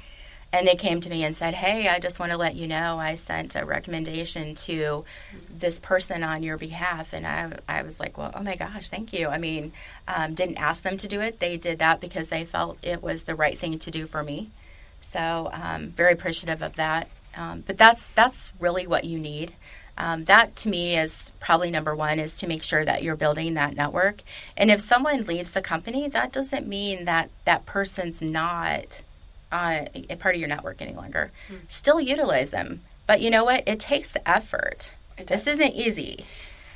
And 0.53 0.67
they 0.67 0.75
came 0.75 0.99
to 0.99 1.09
me 1.09 1.23
and 1.23 1.33
said, 1.35 1.53
Hey, 1.53 1.87
I 1.87 1.99
just 1.99 2.19
want 2.19 2.31
to 2.33 2.37
let 2.37 2.55
you 2.55 2.67
know 2.67 2.99
I 2.99 3.15
sent 3.15 3.55
a 3.55 3.65
recommendation 3.65 4.55
to 4.55 5.05
this 5.49 5.79
person 5.79 6.23
on 6.23 6.43
your 6.43 6.57
behalf. 6.57 7.13
And 7.13 7.25
I, 7.25 7.53
I 7.69 7.83
was 7.83 7.99
like, 7.99 8.17
Well, 8.17 8.31
oh 8.33 8.43
my 8.43 8.55
gosh, 8.55 8.89
thank 8.89 9.13
you. 9.13 9.27
I 9.27 9.37
mean, 9.37 9.71
um, 10.07 10.33
didn't 10.33 10.57
ask 10.57 10.83
them 10.83 10.97
to 10.97 11.07
do 11.07 11.21
it. 11.21 11.39
They 11.39 11.55
did 11.55 11.79
that 11.79 12.01
because 12.01 12.27
they 12.27 12.43
felt 12.43 12.77
it 12.83 13.01
was 13.01 13.23
the 13.23 13.35
right 13.35 13.57
thing 13.57 13.79
to 13.79 13.91
do 13.91 14.07
for 14.07 14.23
me. 14.23 14.51
So, 14.99 15.49
um, 15.53 15.89
very 15.89 16.13
appreciative 16.13 16.61
of 16.61 16.75
that. 16.75 17.07
Um, 17.35 17.63
but 17.65 17.77
that's 17.77 18.09
that's 18.09 18.51
really 18.59 18.87
what 18.87 19.05
you 19.05 19.17
need. 19.17 19.53
Um, 20.01 20.25
that 20.25 20.55
to 20.57 20.69
me 20.69 20.97
is 20.97 21.31
probably 21.39 21.69
number 21.69 21.95
one 21.95 22.17
is 22.17 22.39
to 22.39 22.47
make 22.47 22.63
sure 22.63 22.83
that 22.83 23.03
you're 23.03 23.15
building 23.15 23.53
that 23.53 23.75
network. 23.75 24.23
And 24.57 24.71
if 24.71 24.81
someone 24.81 25.25
leaves 25.25 25.51
the 25.51 25.61
company, 25.61 26.09
that 26.09 26.33
doesn't 26.33 26.67
mean 26.67 27.05
that 27.05 27.29
that 27.45 27.67
person's 27.67 28.23
not 28.23 29.03
uh, 29.51 29.85
a 30.09 30.15
part 30.15 30.33
of 30.33 30.39
your 30.41 30.49
network 30.49 30.81
any 30.81 30.95
longer. 30.95 31.31
Still 31.69 32.01
utilize 32.01 32.49
them. 32.49 32.81
But 33.05 33.21
you 33.21 33.29
know 33.29 33.43
what? 33.43 33.63
It 33.67 33.79
takes 33.79 34.17
effort. 34.25 34.91
It 35.19 35.27
This 35.27 35.45
isn't 35.45 35.75
easy. 35.75 36.25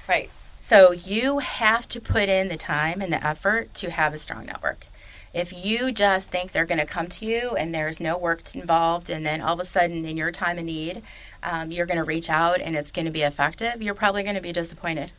Right. 0.08 0.29
So 0.62 0.91
you 0.91 1.39
have 1.39 1.89
to 1.89 2.00
put 2.00 2.29
in 2.29 2.48
the 2.48 2.58
time 2.58 3.01
and 3.01 3.12
the 3.12 3.25
effort 3.25 3.74
to 3.75 3.89
have 3.89 4.13
a 4.13 4.20
strong 4.20 4.46
network. 4.46 4.86
If 5.34 5.51
you 5.51 5.91
just 5.91 6.32
think 6.32 6.51
they're 6.51 6.65
going 6.65 6.79
to 6.79 6.86
come 6.86 7.08
to 7.08 7.25
you 7.25 7.58
and 7.58 7.75
there's 7.75 8.00
no 8.00 8.17
work 8.17 8.55
involved, 8.55 9.10
and 9.10 9.25
then 9.25 9.41
all 9.41 9.55
of 9.55 9.60
a 9.60 9.65
sudden 9.65 10.05
in 10.05 10.15
your 10.15 10.32
time 10.32 10.58
of 10.58 10.63
need, 10.63 11.01
um, 11.50 11.72
you're 11.72 11.86
going 11.86 11.98
to 11.98 12.04
reach 12.16 12.30
out 12.30 12.60
and 12.60 12.75
it's 12.75 12.92
going 12.92 13.06
to 13.06 13.12
be 13.12 13.22
effective, 13.22 13.82
you're 13.82 13.94
probably 14.04 14.24
going 14.24 14.36
to 14.36 14.42
be 14.42 14.52
disappointed. 14.52 15.12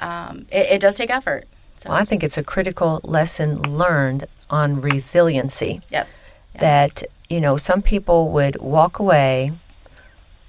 Um, 0.00 0.46
it, 0.50 0.66
it 0.74 0.80
does 0.80 0.96
take 0.96 1.10
effort. 1.10 1.44
So, 1.76 1.90
Well, 1.90 1.98
I 1.98 2.04
think 2.04 2.22
it's 2.22 2.38
a 2.38 2.44
critical 2.44 3.00
lesson 3.04 3.60
learned 3.62 4.26
on 4.48 4.80
resiliency. 4.80 5.80
yes. 5.90 6.30
Yeah. 6.54 6.60
That, 6.60 7.02
you 7.28 7.40
know, 7.40 7.56
some 7.56 7.82
people 7.82 8.30
would 8.30 8.56
walk 8.60 9.00
away 9.00 9.52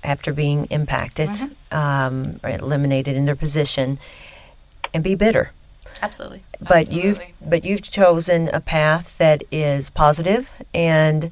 after 0.03 0.32
being 0.34 0.65
impacted 0.70 1.29
Mm-hmm. 1.29 1.75
um, 1.75 2.39
or 2.44 2.51
eliminated 2.51 3.15
in 3.17 3.25
their 3.25 3.36
position 3.36 3.98
and 4.94 5.03
be 5.03 5.15
bitter. 5.15 5.51
Absolutely. 6.03 6.44
But 6.62 6.91
you've 6.91 7.20
but 7.41 7.65
you've 7.65 7.82
chosen 7.82 8.50
a 8.53 8.60
path 8.60 9.17
that 9.17 9.44
is 9.51 9.89
positive 9.89 10.51
and 10.74 11.32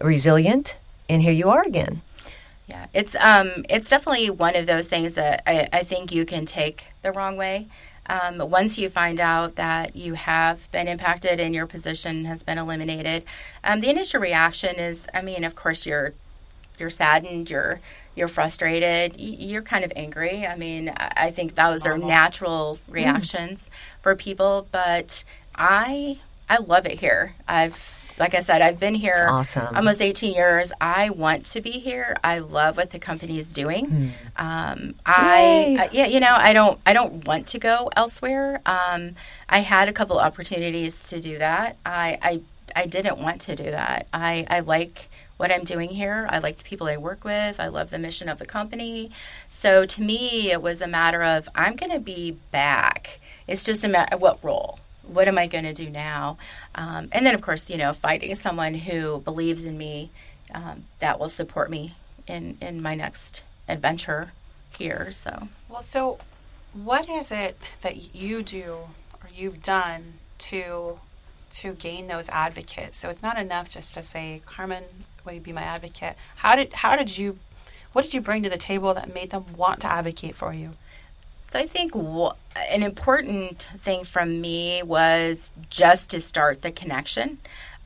resilient, 0.00 0.74
and 1.08 1.22
here 1.22 1.32
you 1.32 1.44
are 1.48 1.62
again. 1.62 2.02
Yeah, 2.70 2.86
it's 2.94 3.16
um, 3.16 3.64
it's 3.68 3.90
definitely 3.90 4.30
one 4.30 4.54
of 4.54 4.66
those 4.66 4.86
things 4.86 5.14
that 5.14 5.42
I, 5.46 5.68
I 5.72 5.82
think 5.82 6.12
you 6.12 6.24
can 6.24 6.46
take 6.46 6.86
the 7.02 7.10
wrong 7.10 7.36
way. 7.36 7.66
Um, 8.06 8.38
once 8.50 8.78
you 8.78 8.90
find 8.90 9.20
out 9.20 9.56
that 9.56 9.94
you 9.94 10.14
have 10.14 10.70
been 10.70 10.88
impacted 10.88 11.38
and 11.38 11.54
your 11.54 11.66
position 11.66 12.24
has 12.24 12.42
been 12.42 12.58
eliminated, 12.58 13.24
um, 13.62 13.80
the 13.80 13.88
initial 13.88 14.20
reaction 14.20 14.76
is, 14.76 15.06
I 15.14 15.22
mean, 15.22 15.44
of 15.44 15.54
course, 15.54 15.84
you're 15.84 16.14
you're 16.78 16.90
saddened, 16.90 17.50
you're 17.50 17.80
you're 18.14 18.28
frustrated, 18.28 19.18
you're 19.18 19.62
kind 19.62 19.84
of 19.84 19.92
angry. 19.96 20.46
I 20.46 20.56
mean, 20.56 20.92
I 20.96 21.32
think 21.32 21.56
those 21.56 21.86
are 21.86 21.98
natural 21.98 22.78
reactions 22.88 23.68
mm. 23.68 24.02
for 24.02 24.14
people, 24.14 24.68
but 24.70 25.24
I 25.56 26.20
I 26.48 26.58
love 26.58 26.86
it 26.86 27.00
here. 27.00 27.34
I've 27.48 27.99
like 28.20 28.34
I 28.34 28.40
said, 28.40 28.60
I've 28.60 28.78
been 28.78 28.94
here 28.94 29.26
awesome. 29.28 29.74
almost 29.74 30.00
18 30.00 30.34
years. 30.34 30.72
I 30.80 31.10
want 31.10 31.46
to 31.46 31.60
be 31.60 31.72
here. 31.72 32.16
I 32.22 32.38
love 32.38 32.76
what 32.76 32.90
the 32.90 32.98
company 32.98 33.38
is 33.38 33.52
doing. 33.52 33.86
Hmm. 33.86 34.08
Um, 34.36 34.94
I 35.06 35.78
uh, 35.80 35.88
yeah, 35.90 36.06
you 36.06 36.20
know, 36.20 36.34
I 36.34 36.52
don't 36.52 36.78
I 36.86 36.92
don't 36.92 37.26
want 37.26 37.48
to 37.48 37.58
go 37.58 37.90
elsewhere. 37.96 38.60
Um, 38.66 39.16
I 39.48 39.60
had 39.60 39.88
a 39.88 39.92
couple 39.92 40.18
opportunities 40.18 41.08
to 41.08 41.20
do 41.20 41.38
that. 41.38 41.78
I, 41.84 42.18
I 42.22 42.40
I 42.76 42.86
didn't 42.86 43.18
want 43.18 43.40
to 43.42 43.56
do 43.56 43.64
that. 43.64 44.06
I, 44.12 44.46
I 44.48 44.60
like 44.60 45.08
what 45.36 45.50
I'm 45.50 45.64
doing 45.64 45.88
here. 45.88 46.26
I 46.30 46.38
like 46.38 46.58
the 46.58 46.64
people 46.64 46.86
I 46.86 46.98
work 46.98 47.24
with. 47.24 47.58
I 47.58 47.68
love 47.68 47.90
the 47.90 47.98
mission 47.98 48.28
of 48.28 48.38
the 48.38 48.46
company. 48.46 49.10
So 49.48 49.86
to 49.86 50.02
me, 50.02 50.50
it 50.50 50.60
was 50.60 50.80
a 50.80 50.86
matter 50.86 51.22
of 51.22 51.48
I'm 51.54 51.76
going 51.76 51.92
to 51.92 52.00
be 52.00 52.32
back. 52.52 53.18
It's 53.48 53.64
just 53.64 53.82
a 53.82 53.88
matter 53.88 54.16
what 54.16 54.44
role 54.44 54.78
what 55.12 55.28
am 55.28 55.38
I 55.38 55.46
going 55.46 55.64
to 55.64 55.72
do 55.72 55.90
now? 55.90 56.38
Um, 56.74 57.08
and 57.12 57.26
then, 57.26 57.34
of 57.34 57.42
course, 57.42 57.70
you 57.70 57.76
know, 57.76 57.92
finding 57.92 58.34
someone 58.34 58.74
who 58.74 59.20
believes 59.20 59.62
in 59.62 59.76
me 59.76 60.10
um, 60.54 60.84
that 61.00 61.18
will 61.18 61.28
support 61.28 61.70
me 61.70 61.96
in 62.26 62.56
in 62.60 62.80
my 62.82 62.94
next 62.94 63.42
adventure 63.68 64.32
here. 64.78 65.10
So, 65.12 65.48
well, 65.68 65.82
so 65.82 66.18
what 66.72 67.08
is 67.08 67.32
it 67.32 67.58
that 67.82 68.14
you 68.14 68.42
do 68.42 68.76
or 69.22 69.30
you've 69.34 69.62
done 69.62 70.14
to 70.38 71.00
to 71.52 71.72
gain 71.74 72.06
those 72.06 72.28
advocates? 72.28 72.98
So 72.98 73.10
it's 73.10 73.22
not 73.22 73.38
enough 73.38 73.68
just 73.68 73.94
to 73.94 74.02
say, 74.02 74.42
Carmen, 74.46 74.84
will 75.24 75.32
you 75.32 75.40
be 75.40 75.52
my 75.52 75.62
advocate? 75.62 76.16
How 76.36 76.56
did 76.56 76.72
how 76.72 76.96
did 76.96 77.16
you 77.18 77.38
what 77.92 78.02
did 78.02 78.14
you 78.14 78.20
bring 78.20 78.42
to 78.44 78.50
the 78.50 78.56
table 78.56 78.94
that 78.94 79.12
made 79.12 79.30
them 79.30 79.44
want 79.56 79.80
to 79.80 79.90
advocate 79.90 80.36
for 80.36 80.54
you? 80.54 80.70
So 81.50 81.58
I 81.58 81.66
think 81.66 81.94
w- 81.94 82.30
an 82.70 82.84
important 82.84 83.66
thing 83.78 84.04
from 84.04 84.40
me 84.40 84.84
was 84.84 85.50
just 85.68 86.10
to 86.10 86.20
start 86.20 86.62
the 86.62 86.70
connection. 86.70 87.38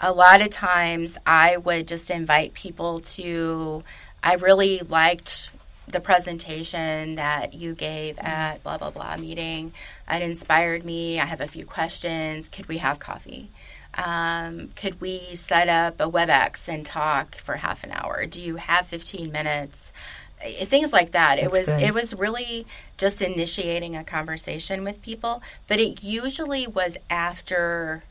A 0.02 0.12
lot 0.12 0.42
of 0.42 0.50
times 0.50 1.16
I 1.24 1.56
would 1.56 1.88
just 1.88 2.10
invite 2.10 2.52
people 2.52 3.00
to, 3.16 3.82
I 4.22 4.34
really 4.34 4.80
liked 4.80 5.48
the 5.88 5.98
presentation 5.98 7.14
that 7.14 7.54
you 7.54 7.74
gave 7.74 8.18
at 8.18 8.62
blah 8.62 8.76
blah 8.76 8.90
blah 8.90 9.16
meeting. 9.16 9.72
It 10.10 10.20
inspired 10.20 10.84
me. 10.84 11.18
I 11.18 11.24
have 11.24 11.40
a 11.40 11.46
few 11.46 11.64
questions. 11.64 12.50
Could 12.50 12.68
we 12.68 12.76
have 12.78 12.98
coffee? 12.98 13.48
Um, 13.94 14.72
could 14.76 15.00
we 15.00 15.36
set 15.36 15.70
up 15.70 16.00
a 16.00 16.10
WebEx 16.10 16.68
and 16.68 16.84
talk 16.84 17.36
for 17.36 17.56
half 17.56 17.82
an 17.82 17.92
hour? 17.92 18.26
Do 18.26 18.42
you 18.42 18.56
have 18.56 18.88
15 18.88 19.32
minutes? 19.32 19.92
Things 20.64 20.92
like 20.92 21.12
that. 21.12 21.36
That's 21.36 21.46
it 21.46 21.58
was 21.58 21.68
good. 21.68 21.82
it 21.82 21.94
was 21.94 22.14
really 22.14 22.66
just 22.96 23.22
initiating 23.22 23.96
a 23.96 24.04
conversation 24.04 24.84
with 24.84 25.02
people, 25.02 25.42
but 25.68 25.80
it 25.80 26.02
usually 26.02 26.66
was 26.66 26.96
after 27.10 28.04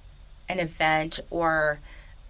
an 0.49 0.59
event 0.59 1.19
or 1.29 1.79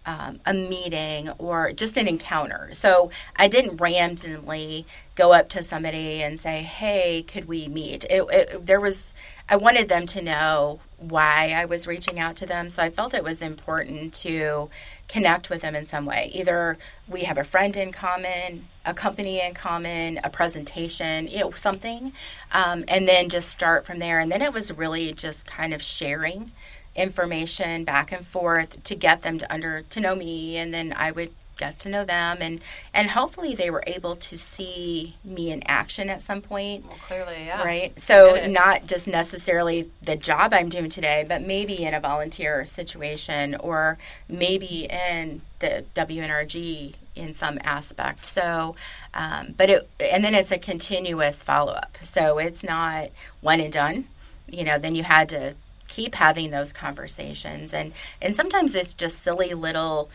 um, 0.06 0.40
a 0.46 0.54
meeting 0.54 1.30
or 1.38 1.72
just 1.72 1.98
an 1.98 2.08
encounter. 2.08 2.70
So 2.74 3.10
I 3.36 3.48
didn't 3.48 3.78
randomly 3.78 4.86
go 5.16 5.32
up 5.32 5.50
to 5.50 5.62
somebody 5.64 6.22
and 6.22 6.40
say, 6.40 6.62
"Hey, 6.62 7.24
could 7.24 7.48
we 7.48 7.68
meet?" 7.68 8.04
It, 8.10 8.24
it, 8.32 8.66
there 8.66 8.82
was 8.82 9.14
I 9.48 9.56
wanted 9.56 9.88
them 9.88 10.06
to 10.08 10.22
know 10.22 10.80
why 10.98 11.54
I 11.56 11.66
was 11.66 11.88
reaching 11.88 12.20
out 12.20 12.36
to 12.38 12.46
them, 12.46 12.70
so 12.70 12.84
I 12.84 12.90
felt 12.90 13.14
it 13.14 13.24
was 13.24 13.42
important 13.42 14.14
to 14.16 14.70
connect 15.08 15.50
with 15.50 15.62
them 15.62 15.76
in 15.76 15.86
some 15.86 16.06
way. 16.06 16.32
Either 16.34 16.78
we 17.08 17.24
have 17.24 17.38
a 17.38 17.44
friend 17.44 17.76
in 17.76 17.92
common, 17.92 18.68
a 18.86 18.94
company 18.94 19.42
in 19.42 19.54
common, 19.54 20.20
a 20.24 20.30
presentation, 20.30 21.28
you 21.28 21.40
know, 21.40 21.52
something, 21.52 22.12
um, 22.52 22.84
and 22.88 23.08
then 23.08 23.30
just 23.30 23.50
start 23.50 23.86
from 23.86 24.00
there. 24.00 24.20
And 24.20 24.32
then 24.32 24.42
it 24.42 24.54
was 24.54 24.72
really 24.72 25.14
just 25.14 25.46
kind 25.46 25.74
of 25.74 25.82
sharing 25.82 26.52
information 26.96 27.84
back 27.84 28.12
and 28.12 28.26
forth 28.26 28.84
to 28.84 28.96
get 28.96 29.22
them 29.22 29.38
to 29.38 29.52
under 29.52 29.84
to 29.84 30.00
know 30.00 30.16
me, 30.16 30.58
and 30.58 30.74
then 30.74 30.94
I 30.96 31.12
would 31.12 31.32
get 31.58 31.80
to 31.80 31.90
know 31.90 32.04
them. 32.04 32.38
And 32.42 32.62
and 32.94 33.12
hopefully 33.12 33.56
they 33.56 33.70
were 33.70 33.84
able 33.88 34.16
to 34.16 34.38
see 34.38 35.16
me 35.24 35.52
in 35.52 35.64
action 35.66 36.10
at 36.10 36.22
some 36.22 36.42
point. 36.42 36.86
Well 36.86 36.98
clearly 37.02 37.46
yeah. 37.46 37.64
Right? 37.64 38.00
So 38.02 38.46
not 38.48 38.86
just 38.86 39.08
necessarily 39.08 39.90
the 40.02 40.16
job 40.16 40.54
i'm 40.54 40.70
doing 40.70 40.90
today 40.90 41.26
but 41.28 41.42
maybe 41.42 41.84
in 41.84 41.94
a 41.94 42.00
volunteer 42.00 42.66
situation 42.66 43.56
or 43.56 43.98
maybe 44.28 44.88
in 44.90 45.42
the 45.60 45.86
wnrg 45.96 46.94
in 47.16 47.34
some 47.34 47.60
aspect 47.64 48.26
so 48.26 48.76
um, 49.14 49.54
but 49.58 49.70
it 49.70 49.90
and 50.00 50.24
then 50.24 50.34
it's 50.34 50.52
a 50.52 50.58
continuous 50.58 51.42
follow-up 51.42 51.98
so 52.04 52.38
it's 52.38 52.64
not 52.64 53.10
one 53.42 53.60
and 53.60 53.74
done 53.74 54.06
you 54.48 54.64
know 54.64 54.78
then 54.78 54.96
you 54.96 55.04
had 55.04 55.30
to 55.30 55.54
keep 55.88 56.16
having 56.16 56.50
those 56.50 56.74
conversations 56.74 57.74
and 57.74 57.94
and 58.22 58.36
sometimes 58.36 58.74
it's 58.74 58.94
just 58.94 59.22
silly 59.22 59.54
little 59.54 60.10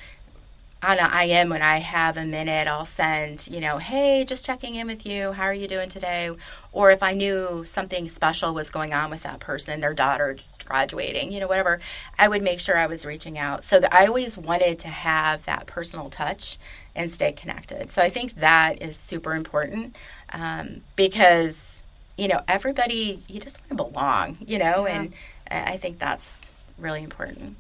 on 0.82 0.98
a 1.00 1.24
IM 1.24 1.48
when 1.48 1.62
I 1.62 1.78
have 1.78 2.16
a 2.16 2.24
minute, 2.24 2.68
I'll 2.68 2.84
send, 2.84 3.48
you 3.48 3.60
know, 3.60 3.78
hey, 3.78 4.24
just 4.24 4.44
checking 4.44 4.76
in 4.76 4.86
with 4.86 5.04
you. 5.04 5.32
How 5.32 5.44
are 5.44 5.54
you 5.54 5.66
doing 5.66 5.88
today? 5.88 6.30
Or 6.70 6.92
if 6.92 7.02
I 7.02 7.14
knew 7.14 7.64
something 7.64 8.08
special 8.08 8.54
was 8.54 8.70
going 8.70 8.92
on 8.92 9.10
with 9.10 9.24
that 9.24 9.40
person, 9.40 9.80
their 9.80 9.94
daughter 9.94 10.36
graduating, 10.64 11.32
you 11.32 11.40
know, 11.40 11.48
whatever, 11.48 11.80
I 12.16 12.28
would 12.28 12.42
make 12.42 12.60
sure 12.60 12.76
I 12.76 12.86
was 12.86 13.04
reaching 13.04 13.38
out. 13.38 13.64
So 13.64 13.80
I 13.90 14.06
always 14.06 14.38
wanted 14.38 14.78
to 14.80 14.88
have 14.88 15.44
that 15.46 15.66
personal 15.66 16.10
touch 16.10 16.58
and 16.98 17.10
stay 17.10 17.32
connected. 17.32 17.90
So 17.92 18.02
I 18.02 18.10
think 18.10 18.34
that 18.40 18.82
is 18.82 18.96
super 18.96 19.34
important 19.34 19.96
um, 20.32 20.82
because, 20.96 21.82
you 22.18 22.26
know, 22.26 22.42
everybody, 22.48 23.22
you 23.28 23.38
just 23.38 23.60
want 23.60 23.70
to 23.70 23.76
belong, 23.76 24.38
you 24.44 24.58
know, 24.58 24.86
yeah. 24.86 24.94
and 24.94 25.12
I 25.48 25.76
think 25.76 26.00
that's 26.00 26.34
really 26.76 27.04
important. 27.04 27.56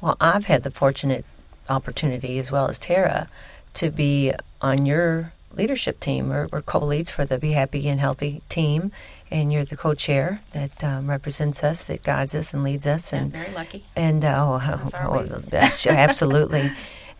Well, 0.00 0.16
I've 0.20 0.46
had 0.46 0.64
the 0.64 0.72
fortunate 0.72 1.24
opportunity, 1.70 2.38
as 2.38 2.50
well 2.50 2.68
as 2.68 2.80
Tara, 2.80 3.28
to 3.74 3.90
be 3.90 4.32
on 4.60 4.84
your 4.84 5.32
leadership 5.54 6.00
team. 6.00 6.28
We're, 6.28 6.48
we're 6.50 6.60
co-leads 6.60 7.10
for 7.10 7.24
the 7.24 7.38
Be 7.38 7.52
Happy 7.52 7.88
and 7.88 8.00
Healthy 8.00 8.42
team, 8.48 8.90
and 9.30 9.52
you're 9.52 9.64
the 9.64 9.76
co-chair 9.76 10.40
that 10.52 10.82
um, 10.82 11.08
represents 11.08 11.62
us, 11.62 11.84
that 11.84 12.02
guides 12.02 12.34
us 12.34 12.52
and 12.52 12.64
leads 12.64 12.88
us. 12.88 13.12
And 13.12 13.26
I'm 13.26 13.42
very 13.42 13.54
lucky. 13.54 13.84
And 13.94 14.24
uh, 14.24 14.60
oh, 14.60 14.90
oh, 14.94 15.26
oh 15.32 15.42
absolutely. 15.88 16.72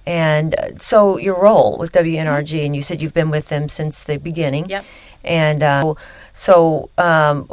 And 0.07 0.55
uh, 0.55 0.77
so 0.79 1.19
your 1.19 1.41
role 1.41 1.79
with 1.79 1.93
WNRG, 1.93 2.65
and 2.65 2.77
you 2.77 2.83
said 2.83 3.01
you've 3.01 3.15
been 3.15 3.31
with 3.31 3.47
them 3.47 3.69
since 3.69 4.05
the 4.05 4.17
beginning. 4.17 4.69
Yep. 4.69 4.85
And 5.25 5.63
uh, 5.63 5.95
so 6.33 6.91
um, 6.99 7.51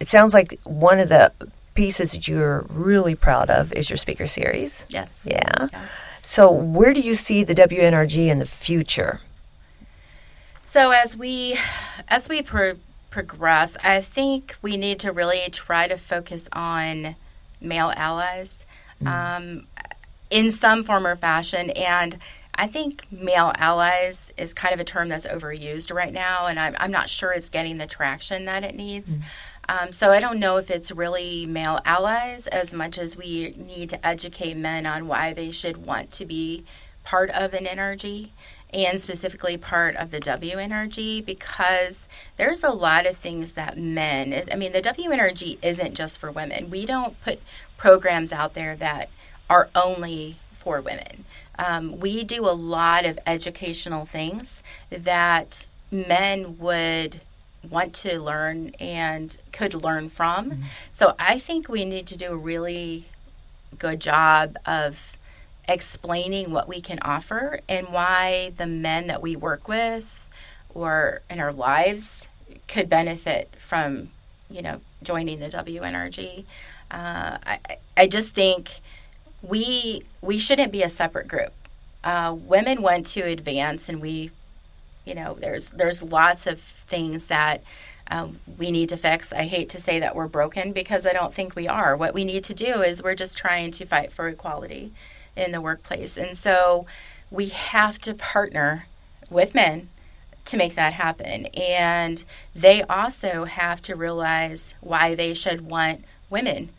it 0.00 0.06
sounds 0.06 0.34
like 0.34 0.58
one 0.64 0.98
of 0.98 1.08
the 1.08 1.32
pieces 1.74 2.12
that 2.12 2.28
you're 2.28 2.66
really 2.68 3.14
proud 3.14 3.48
of 3.48 3.72
is 3.72 3.88
your 3.88 3.96
speaker 3.96 4.26
series. 4.26 4.84
Yes. 4.88 5.22
Yeah. 5.24 5.68
yeah. 5.72 5.86
So, 6.22 6.50
where 6.50 6.92
do 6.92 7.00
you 7.00 7.14
see 7.14 7.42
the 7.44 7.54
WNRG 7.54 8.26
in 8.26 8.38
the 8.38 8.44
future? 8.44 9.22
So, 10.64 10.90
as 10.90 11.16
we 11.16 11.58
as 12.08 12.28
we 12.28 12.42
pro- 12.42 12.76
progress, 13.08 13.76
I 13.82 14.02
think 14.02 14.56
we 14.60 14.76
need 14.76 14.98
to 15.00 15.12
really 15.12 15.48
try 15.50 15.88
to 15.88 15.96
focus 15.96 16.48
on 16.52 17.16
male 17.60 17.92
allies 17.96 18.66
mm. 19.02 19.08
um, 19.08 19.66
in 20.30 20.50
some 20.50 20.84
form 20.84 21.06
or 21.06 21.16
fashion, 21.16 21.70
and 21.70 22.18
I 22.54 22.66
think 22.66 23.06
male 23.12 23.52
allies 23.56 24.32
is 24.36 24.52
kind 24.52 24.74
of 24.74 24.80
a 24.80 24.84
term 24.84 25.08
that's 25.08 25.26
overused 25.26 25.94
right 25.94 26.12
now, 26.12 26.46
and 26.46 26.58
I'm, 26.58 26.74
I'm 26.78 26.90
not 26.90 27.08
sure 27.08 27.32
it's 27.32 27.50
getting 27.50 27.78
the 27.78 27.86
traction 27.86 28.46
that 28.46 28.64
it 28.64 28.74
needs. 28.74 29.16
Mm. 29.16 29.22
Um, 29.68 29.92
so 29.92 30.10
I 30.10 30.18
don't 30.18 30.40
know 30.40 30.56
if 30.56 30.70
it's 30.70 30.90
really 30.90 31.46
male 31.46 31.80
allies 31.84 32.46
as 32.46 32.72
much 32.72 32.98
as 32.98 33.16
we 33.16 33.54
need 33.56 33.90
to 33.90 34.06
educate 34.06 34.56
men 34.56 34.86
on 34.86 35.06
why 35.06 35.34
they 35.34 35.50
should 35.50 35.84
want 35.84 36.10
to 36.12 36.24
be 36.24 36.64
part 37.04 37.30
of 37.30 37.54
an 37.54 37.66
NRG 37.66 38.30
and 38.72 39.00
specifically 39.00 39.56
part 39.56 39.94
of 39.96 40.10
the 40.10 40.20
WNRG 40.20 41.24
because 41.24 42.08
there's 42.36 42.62
a 42.62 42.70
lot 42.70 43.06
of 43.06 43.16
things 43.16 43.52
that 43.54 43.78
men, 43.78 44.44
I 44.50 44.56
mean, 44.56 44.72
the 44.72 44.82
WNRG 44.82 45.58
isn't 45.62 45.94
just 45.94 46.18
for 46.18 46.30
women. 46.30 46.70
We 46.70 46.84
don't 46.86 47.20
put 47.22 47.40
programs 47.76 48.32
out 48.32 48.54
there 48.54 48.74
that 48.76 49.10
are 49.48 49.68
only 49.74 50.36
for 50.58 50.80
women. 50.80 51.24
Um, 51.58 51.98
we 51.98 52.24
do 52.24 52.48
a 52.48 52.52
lot 52.52 53.04
of 53.04 53.18
educational 53.26 54.04
things 54.04 54.62
that 54.90 55.66
men 55.90 56.58
would 56.58 57.20
want 57.68 57.92
to 57.92 58.20
learn 58.20 58.70
and 58.78 59.36
could 59.52 59.74
learn 59.74 60.08
from. 60.10 60.50
Mm-hmm. 60.50 60.62
So 60.92 61.14
I 61.18 61.38
think 61.38 61.68
we 61.68 61.84
need 61.84 62.06
to 62.08 62.16
do 62.16 62.32
a 62.32 62.36
really 62.36 63.06
good 63.78 64.00
job 64.00 64.56
of 64.64 65.16
explaining 65.68 66.50
what 66.50 66.68
we 66.68 66.80
can 66.80 66.98
offer 67.02 67.60
and 67.68 67.88
why 67.88 68.52
the 68.56 68.66
men 68.66 69.06
that 69.08 69.20
we 69.20 69.36
work 69.36 69.68
with 69.68 70.28
or 70.72 71.20
in 71.28 71.40
our 71.40 71.52
lives 71.52 72.28
could 72.68 72.88
benefit 72.88 73.52
from, 73.58 74.10
you 74.48 74.62
know, 74.62 74.80
joining 75.02 75.40
the 75.40 75.48
WNRG. 75.48 76.44
Uh, 76.90 77.38
I, 77.44 77.58
I 77.96 78.06
just 78.06 78.34
think 78.34 78.80
we 79.42 80.04
we 80.20 80.38
shouldn't 80.38 80.72
be 80.72 80.82
a 80.82 80.88
separate 80.88 81.28
group. 81.28 81.52
Uh, 82.04 82.34
women 82.38 82.82
want 82.82 83.06
to 83.06 83.20
advance, 83.20 83.88
and 83.88 84.00
we, 84.00 84.30
you 85.04 85.14
know, 85.14 85.36
there's 85.40 85.70
there's 85.70 86.02
lots 86.02 86.46
of 86.46 86.60
things 86.60 87.26
that 87.26 87.62
um, 88.10 88.40
we 88.56 88.70
need 88.70 88.88
to 88.88 88.96
fix. 88.96 89.32
I 89.32 89.42
hate 89.44 89.68
to 89.70 89.80
say 89.80 90.00
that 90.00 90.16
we're 90.16 90.28
broken 90.28 90.72
because 90.72 91.06
I 91.06 91.12
don't 91.12 91.34
think 91.34 91.54
we 91.54 91.68
are. 91.68 91.96
What 91.96 92.14
we 92.14 92.24
need 92.24 92.44
to 92.44 92.54
do 92.54 92.82
is 92.82 93.02
we're 93.02 93.14
just 93.14 93.36
trying 93.36 93.70
to 93.72 93.86
fight 93.86 94.12
for 94.12 94.28
equality 94.28 94.92
in 95.36 95.52
the 95.52 95.60
workplace, 95.60 96.16
and 96.16 96.36
so 96.36 96.86
we 97.30 97.48
have 97.48 97.98
to 98.00 98.14
partner 98.14 98.86
with 99.30 99.54
men 99.54 99.88
to 100.46 100.56
make 100.56 100.74
that 100.74 100.94
happen. 100.94 101.46
And 101.46 102.24
they 102.54 102.82
also 102.84 103.44
have 103.44 103.82
to 103.82 103.94
realize 103.94 104.74
why 104.80 105.14
they 105.14 105.34
should 105.34 105.70
want 105.70 106.04
women 106.30 106.70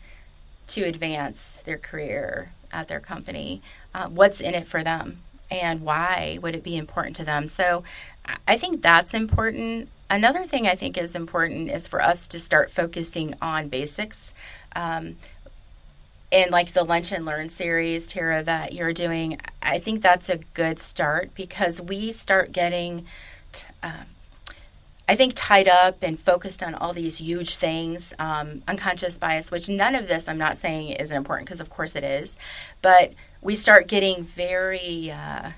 to 0.70 0.82
advance 0.82 1.58
their 1.64 1.78
career 1.78 2.52
at 2.72 2.88
their 2.88 3.00
company, 3.00 3.62
uh, 3.94 4.08
what's 4.08 4.40
in 4.40 4.54
it 4.54 4.68
for 4.68 4.82
them, 4.82 5.18
and 5.50 5.82
why 5.82 6.38
would 6.42 6.54
it 6.54 6.62
be 6.62 6.76
important 6.76 7.16
to 7.16 7.24
them. 7.24 7.48
So 7.48 7.82
I 8.46 8.56
think 8.56 8.82
that's 8.82 9.14
important. 9.14 9.88
Another 10.08 10.44
thing 10.44 10.66
I 10.66 10.74
think 10.74 10.96
is 10.96 11.14
important 11.14 11.70
is 11.70 11.88
for 11.88 12.02
us 12.02 12.26
to 12.28 12.38
start 12.38 12.70
focusing 12.70 13.34
on 13.42 13.68
basics. 13.68 14.32
Um, 14.76 15.16
in 16.30 16.50
like 16.50 16.72
the 16.72 16.84
lunch 16.84 17.10
and 17.10 17.24
learn 17.24 17.48
series 17.48 18.06
tara 18.06 18.42
that 18.42 18.72
you're 18.72 18.92
doing 18.92 19.36
i 19.62 19.78
think 19.80 20.00
that's 20.00 20.28
a 20.28 20.36
good 20.54 20.78
start 20.78 21.34
because 21.34 21.80
we 21.80 22.12
start 22.12 22.52
getting 22.52 23.04
t- 23.50 23.66
um, 23.82 24.06
I 25.10 25.16
think 25.16 25.32
tied 25.34 25.66
up 25.66 26.04
and 26.04 26.20
focused 26.20 26.62
on 26.62 26.76
all 26.76 26.92
these 26.92 27.18
huge 27.18 27.56
things, 27.56 28.14
um, 28.20 28.62
unconscious 28.68 29.18
bias, 29.18 29.50
which 29.50 29.68
none 29.68 29.96
of 29.96 30.06
this 30.06 30.28
I'm 30.28 30.38
not 30.38 30.56
saying 30.56 30.90
isn't 30.90 31.16
important 31.16 31.48
because 31.48 31.58
of 31.58 31.68
course 31.68 31.96
it 31.96 32.04
is, 32.04 32.36
but 32.80 33.14
we 33.42 33.56
start 33.56 33.88
getting 33.88 34.22
very, 34.22 35.10
uh, 35.10 35.50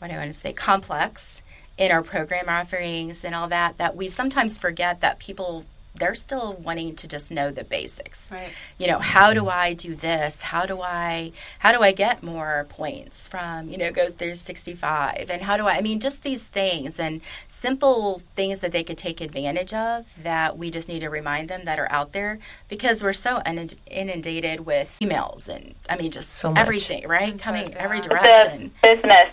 what 0.00 0.08
do 0.08 0.14
I 0.14 0.18
want 0.18 0.32
to 0.32 0.36
say, 0.36 0.52
complex 0.52 1.40
in 1.78 1.92
our 1.92 2.02
program 2.02 2.48
offerings 2.48 3.24
and 3.24 3.32
all 3.32 3.46
that, 3.46 3.78
that 3.78 3.94
we 3.94 4.08
sometimes 4.08 4.58
forget 4.58 5.00
that 5.02 5.20
people 5.20 5.64
they're 5.94 6.14
still 6.14 6.54
wanting 6.54 6.96
to 6.96 7.08
just 7.08 7.30
know 7.30 7.50
the 7.50 7.64
basics. 7.64 8.30
Right. 8.30 8.50
You 8.78 8.88
know, 8.88 8.98
how 8.98 9.32
do 9.32 9.48
I 9.48 9.74
do 9.74 9.94
this? 9.94 10.42
How 10.42 10.66
do 10.66 10.80
I 10.80 11.32
how 11.60 11.72
do 11.72 11.82
I 11.82 11.92
get 11.92 12.22
more 12.22 12.66
points 12.68 13.28
from, 13.28 13.68
you 13.68 13.78
know, 13.78 13.92
Go365? 13.92 15.30
And 15.30 15.42
how 15.42 15.56
do 15.56 15.66
I 15.66 15.74
I 15.76 15.80
mean 15.80 16.00
just 16.00 16.22
these 16.22 16.44
things 16.44 16.98
and 16.98 17.20
simple 17.48 18.22
things 18.34 18.60
that 18.60 18.72
they 18.72 18.82
could 18.82 18.98
take 18.98 19.20
advantage 19.20 19.72
of 19.72 20.12
that 20.22 20.58
we 20.58 20.70
just 20.70 20.88
need 20.88 21.00
to 21.00 21.08
remind 21.08 21.48
them 21.48 21.64
that 21.64 21.78
are 21.78 21.90
out 21.90 22.12
there 22.12 22.38
because 22.68 23.02
we're 23.02 23.12
so 23.12 23.40
inundated 23.44 24.60
with 24.60 24.96
emails 25.00 25.48
and 25.48 25.74
I 25.88 25.96
mean 25.96 26.10
just 26.10 26.30
so 26.30 26.52
everything, 26.56 27.06
right? 27.06 27.38
Coming 27.38 27.74
every 27.74 27.98
uh, 27.98 28.02
direction. 28.02 28.72
The 28.82 28.96
business 28.96 29.24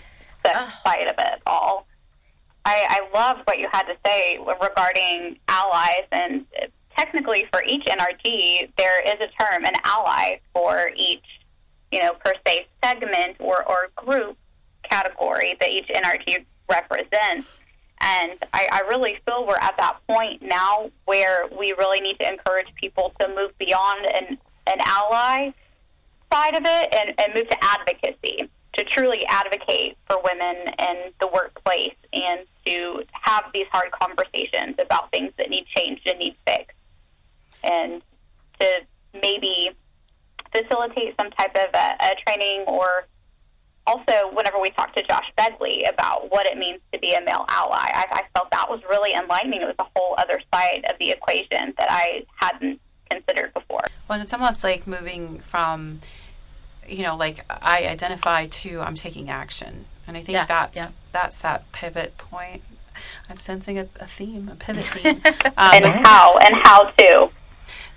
side 0.84 1.06
of 1.06 1.14
it 1.18 1.42
all 1.46 1.86
I, 2.64 2.84
I 2.88 3.18
love 3.18 3.38
what 3.44 3.58
you 3.58 3.68
had 3.72 3.82
to 3.84 3.96
say 4.06 4.38
regarding 4.38 5.38
allies, 5.48 6.04
and 6.12 6.46
technically 6.96 7.46
for 7.52 7.62
each 7.66 7.84
NRG, 7.86 8.70
there 8.76 9.02
is 9.02 9.14
a 9.14 9.42
term, 9.42 9.64
an 9.64 9.74
ally 9.84 10.38
for 10.52 10.90
each, 10.96 11.24
you 11.90 12.00
know, 12.00 12.12
per 12.24 12.32
se 12.46 12.66
segment 12.82 13.36
or, 13.40 13.64
or 13.68 13.90
group 13.96 14.36
category 14.88 15.56
that 15.60 15.70
each 15.70 15.88
NRG 15.88 16.44
represents. 16.70 17.48
And 18.00 18.32
I, 18.52 18.68
I 18.72 18.80
really 18.88 19.18
feel 19.26 19.46
we're 19.46 19.56
at 19.56 19.76
that 19.78 19.96
point 20.08 20.42
now 20.42 20.90
where 21.04 21.46
we 21.56 21.74
really 21.78 22.00
need 22.00 22.18
to 22.20 22.28
encourage 22.28 22.72
people 22.74 23.12
to 23.20 23.28
move 23.28 23.56
beyond 23.58 24.06
an, 24.06 24.38
an 24.66 24.78
ally 24.86 25.50
side 26.32 26.56
of 26.56 26.62
it 26.64 26.94
and, 26.94 27.14
and 27.18 27.34
move 27.34 27.48
to 27.48 27.56
advocacy 27.60 28.48
to 28.74 28.84
truly 28.84 29.22
advocate 29.28 29.96
for 30.06 30.18
women 30.24 30.56
in 30.78 31.12
the 31.20 31.28
workplace 31.28 31.94
and 32.12 32.46
to 32.64 33.04
have 33.12 33.44
these 33.52 33.66
hard 33.70 33.90
conversations 33.90 34.76
about 34.78 35.10
things 35.10 35.32
that 35.36 35.50
need 35.50 35.66
changed 35.76 36.06
and 36.06 36.18
need 36.18 36.36
fixed, 36.46 36.76
and 37.62 38.02
to 38.58 38.66
maybe 39.20 39.70
facilitate 40.54 41.14
some 41.20 41.30
type 41.32 41.54
of 41.56 41.68
a, 41.74 41.96
a 42.00 42.14
training 42.26 42.64
or 42.66 43.06
also 43.86 44.30
whenever 44.32 44.60
we 44.60 44.70
talked 44.70 44.96
to 44.96 45.02
Josh 45.02 45.30
Begley 45.36 45.88
about 45.88 46.30
what 46.30 46.46
it 46.46 46.56
means 46.56 46.80
to 46.92 46.98
be 46.98 47.14
a 47.14 47.20
male 47.20 47.44
ally, 47.48 47.76
I, 47.78 48.06
I 48.10 48.22
felt 48.34 48.50
that 48.52 48.70
was 48.70 48.80
really 48.88 49.12
enlightening. 49.12 49.60
It 49.62 49.66
was 49.66 49.74
a 49.78 49.86
whole 49.96 50.14
other 50.18 50.40
side 50.52 50.84
of 50.88 50.98
the 51.00 51.10
equation 51.10 51.74
that 51.78 51.88
I 51.90 52.24
hadn't 52.36 52.80
considered 53.10 53.52
before. 53.54 53.82
Well, 54.08 54.20
it's 54.20 54.32
almost 54.32 54.62
like 54.62 54.86
moving 54.86 55.40
from 55.40 56.00
you 56.88 57.02
know, 57.02 57.16
like 57.16 57.44
I 57.48 57.86
identify 57.86 58.46
to 58.46 58.80
I'm 58.80 58.94
taking 58.94 59.30
action, 59.30 59.86
and 60.06 60.16
I 60.16 60.20
think 60.20 60.36
yeah, 60.36 60.46
that's 60.46 60.76
yeah. 60.76 60.90
that's 61.12 61.38
that 61.40 61.70
pivot 61.72 62.18
point. 62.18 62.62
I'm 63.28 63.38
sensing 63.38 63.78
a, 63.78 63.88
a 64.00 64.06
theme, 64.06 64.50
a 64.52 64.56
pivot 64.56 64.84
theme, 64.84 65.20
um, 65.24 65.52
and 65.56 65.84
how 65.84 66.38
and 66.38 66.54
how 66.62 66.90
to. 66.90 67.30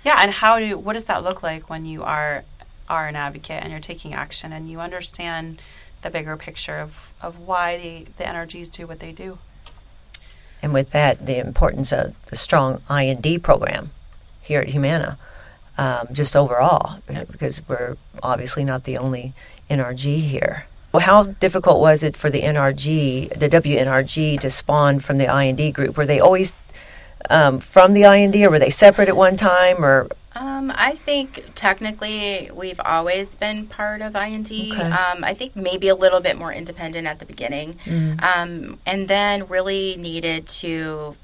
Yeah, 0.04 0.16
and 0.20 0.30
how 0.30 0.58
do 0.58 0.78
what 0.78 0.92
does 0.94 1.04
that 1.06 1.24
look 1.24 1.42
like 1.42 1.68
when 1.68 1.84
you 1.84 2.02
are 2.02 2.44
are 2.88 3.08
an 3.08 3.16
advocate 3.16 3.62
and 3.62 3.70
you're 3.70 3.80
taking 3.80 4.14
action 4.14 4.52
and 4.52 4.68
you 4.68 4.80
understand 4.80 5.60
the 6.02 6.10
bigger 6.10 6.36
picture 6.36 6.78
of, 6.78 7.12
of 7.20 7.38
why 7.38 7.76
the, 7.76 8.06
the 8.16 8.24
NRGs 8.24 8.70
do 8.70 8.86
what 8.86 9.00
they 9.00 9.12
do. 9.12 9.38
And 10.62 10.72
with 10.72 10.90
that, 10.92 11.26
the 11.26 11.38
importance 11.38 11.92
of 11.92 12.14
the 12.26 12.36
strong 12.36 12.80
I 12.88 13.02
and 13.02 13.22
D 13.22 13.38
program 13.38 13.90
here 14.40 14.60
at 14.60 14.68
Humana 14.68 15.18
um, 15.78 16.08
just 16.12 16.34
overall, 16.36 17.00
because 17.30 17.60
we're 17.68 17.96
obviously 18.22 18.64
not 18.64 18.84
the 18.84 18.98
only 18.98 19.34
NRG 19.70 20.20
here. 20.20 20.66
Well, 20.92 21.04
how 21.04 21.24
difficult 21.24 21.80
was 21.80 22.02
it 22.02 22.16
for 22.16 22.30
the 22.30 22.42
NRG, 22.42 23.38
the 23.38 23.48
WNRG, 23.48 24.40
to 24.40 24.50
spawn 24.50 24.98
from 24.98 25.18
the 25.18 25.26
IND 25.26 25.74
group? 25.74 25.96
Were 25.96 26.06
they 26.06 26.20
always 26.20 26.54
um, 27.28 27.58
from 27.58 27.92
the 27.92 28.04
IND, 28.04 28.34
or 28.36 28.50
were 28.50 28.58
they 28.58 28.70
separate 28.70 29.08
at 29.08 29.16
one 29.16 29.36
time, 29.36 29.84
or? 29.84 30.08
Um, 30.34 30.70
I 30.74 30.94
think 30.94 31.44
technically 31.54 32.50
we've 32.54 32.80
always 32.80 33.34
been 33.34 33.66
part 33.66 34.02
of 34.02 34.14
IND. 34.14 34.50
Okay. 34.50 34.80
Um, 34.80 35.24
I 35.24 35.34
think 35.34 35.56
maybe 35.56 35.88
a 35.88 35.94
little 35.94 36.20
bit 36.20 36.36
more 36.36 36.52
independent 36.52 37.06
at 37.06 37.18
the 37.18 37.26
beginning, 37.26 37.78
mm. 37.84 38.78
and 38.86 39.08
then 39.08 39.48
really 39.48 39.96
needed 39.96 40.46
to 40.48 41.16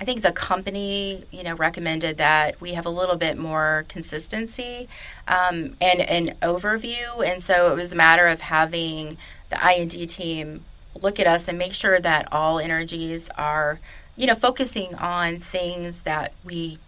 I 0.00 0.04
think 0.04 0.22
the 0.22 0.32
company, 0.32 1.24
you 1.30 1.42
know, 1.42 1.54
recommended 1.54 2.16
that 2.16 2.58
we 2.58 2.72
have 2.72 2.86
a 2.86 2.90
little 2.90 3.16
bit 3.16 3.36
more 3.36 3.84
consistency 3.88 4.88
um, 5.28 5.76
and 5.78 6.00
an 6.00 6.36
overview, 6.40 7.22
and 7.24 7.42
so 7.42 7.70
it 7.70 7.76
was 7.76 7.92
a 7.92 7.96
matter 7.96 8.26
of 8.26 8.40
having 8.40 9.18
the 9.50 9.58
IND 9.70 10.08
team 10.08 10.64
look 11.00 11.20
at 11.20 11.26
us 11.26 11.48
and 11.48 11.58
make 11.58 11.74
sure 11.74 12.00
that 12.00 12.32
all 12.32 12.56
NRGs 12.56 13.28
are, 13.36 13.78
you 14.16 14.26
know, 14.26 14.34
focusing 14.34 14.94
on 14.94 15.38
things 15.38 16.02
that 16.02 16.32
we 16.44 16.78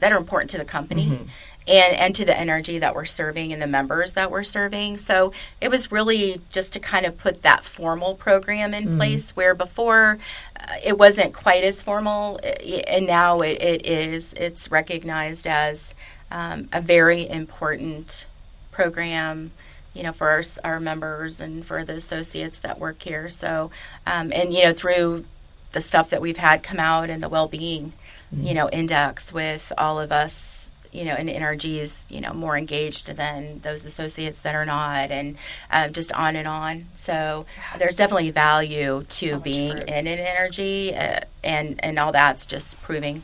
that 0.00 0.12
are 0.12 0.18
important 0.18 0.50
to 0.50 0.58
the 0.58 0.64
company. 0.64 1.06
Mm-hmm 1.06 1.24
and, 1.68 1.96
and 1.96 2.14
to 2.14 2.24
the 2.24 2.32
NRG 2.32 2.80
that 2.80 2.94
we're 2.94 3.04
serving 3.04 3.52
and 3.52 3.60
the 3.60 3.66
members 3.66 4.14
that 4.14 4.30
we're 4.30 4.42
serving. 4.42 4.98
So 4.98 5.32
it 5.60 5.70
was 5.70 5.92
really 5.92 6.40
just 6.50 6.72
to 6.72 6.80
kind 6.80 7.04
of 7.04 7.18
put 7.18 7.42
that 7.42 7.64
formal 7.64 8.14
program 8.14 8.74
in 8.74 8.86
mm 8.86 8.98
place 8.98 9.36
where 9.36 9.54
before 9.54 10.18
it 10.84 10.98
wasn't 10.98 11.34
quite 11.34 11.64
as 11.64 11.82
formal, 11.82 12.40
and 12.42 13.06
now 13.06 13.40
it, 13.40 13.62
it 13.62 13.86
is. 13.86 14.32
It's 14.34 14.70
recognized 14.70 15.46
as 15.46 15.94
um, 16.30 16.68
a 16.72 16.80
very 16.80 17.28
important 17.28 18.26
program 18.70 19.50
you 19.94 20.04
know, 20.04 20.12
for 20.12 20.28
our, 20.28 20.42
our, 20.62 20.78
members 20.78 21.40
and 21.40 21.66
for 21.66 21.84
the 21.84 21.94
associates 21.94 22.60
that 22.60 22.78
work 22.78 23.02
here. 23.02 23.28
So, 23.28 23.72
um, 24.06 24.32
and 24.32 24.54
you 24.54 24.62
know, 24.64 24.72
through 24.72 25.24
the 25.72 25.80
stuff 25.80 26.10
that 26.10 26.20
we've 26.20 26.36
had 26.36 26.62
come 26.62 26.78
out 26.78 27.10
and 27.10 27.20
the 27.22 27.28
well-being, 27.28 27.92
mm-hmm. 28.32 28.46
you 28.46 28.54
know, 28.54 28.68
index 28.70 29.32
with 29.32 29.72
all 29.76 29.98
of 29.98 30.12
us 30.12 30.74
you 30.92 31.04
know, 31.04 31.14
an 31.14 31.28
NRG 31.28 31.78
is, 31.78 32.06
you 32.08 32.20
know, 32.20 32.32
more 32.32 32.56
engaged 32.56 33.14
than 33.16 33.60
those 33.60 33.84
associates 33.84 34.40
that 34.42 34.54
are 34.54 34.66
not, 34.66 35.10
and 35.10 35.36
um, 35.70 35.92
just 35.92 36.12
on 36.12 36.36
and 36.36 36.48
on. 36.48 36.86
So 36.94 37.46
there's 37.78 37.96
definitely 37.96 38.30
value 38.30 39.04
to 39.08 39.26
so 39.26 39.38
being 39.38 39.78
in 39.78 40.06
an 40.06 40.18
NRG, 40.18 40.96
uh, 40.96 41.20
and 41.44 41.82
and 41.82 41.98
all 41.98 42.12
that's 42.12 42.46
just 42.46 42.80
proving 42.82 43.22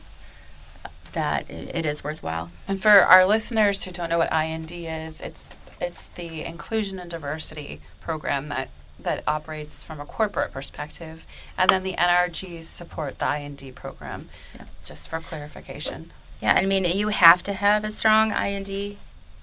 that 1.13 1.49
it, 1.49 1.75
it 1.75 1.85
is 1.85 2.03
worthwhile. 2.03 2.51
And 2.67 2.81
for 2.81 2.89
our 2.89 3.25
listeners 3.25 3.83
who 3.83 3.91
don't 3.91 4.09
know 4.09 4.19
what 4.19 4.31
IND 4.31 4.71
is, 4.71 5.21
it's 5.21 5.49
it's 5.81 6.07
the 6.15 6.43
inclusion 6.43 6.99
and 6.99 7.09
diversity 7.09 7.81
program 7.99 8.49
that 8.49 8.69
that 8.99 9.23
operates 9.27 9.83
from 9.83 9.99
a 9.99 10.05
corporate 10.05 10.51
perspective, 10.51 11.25
and 11.57 11.69
then 11.69 11.83
the 11.83 11.93
NRGs 11.93 12.63
support 12.63 13.19
the 13.19 13.35
IND 13.35 13.75
program. 13.75 14.29
Yeah. 14.55 14.65
Just 14.85 15.09
for 15.09 15.19
clarification. 15.19 16.11
Yeah, 16.45 16.53
I 16.53 16.67
mean, 16.67 16.85
you 16.85 17.07
have 17.07 17.41
to 17.41 17.53
have 17.53 17.83
a 17.83 17.89
strong 17.89 18.31
IND 18.31 18.97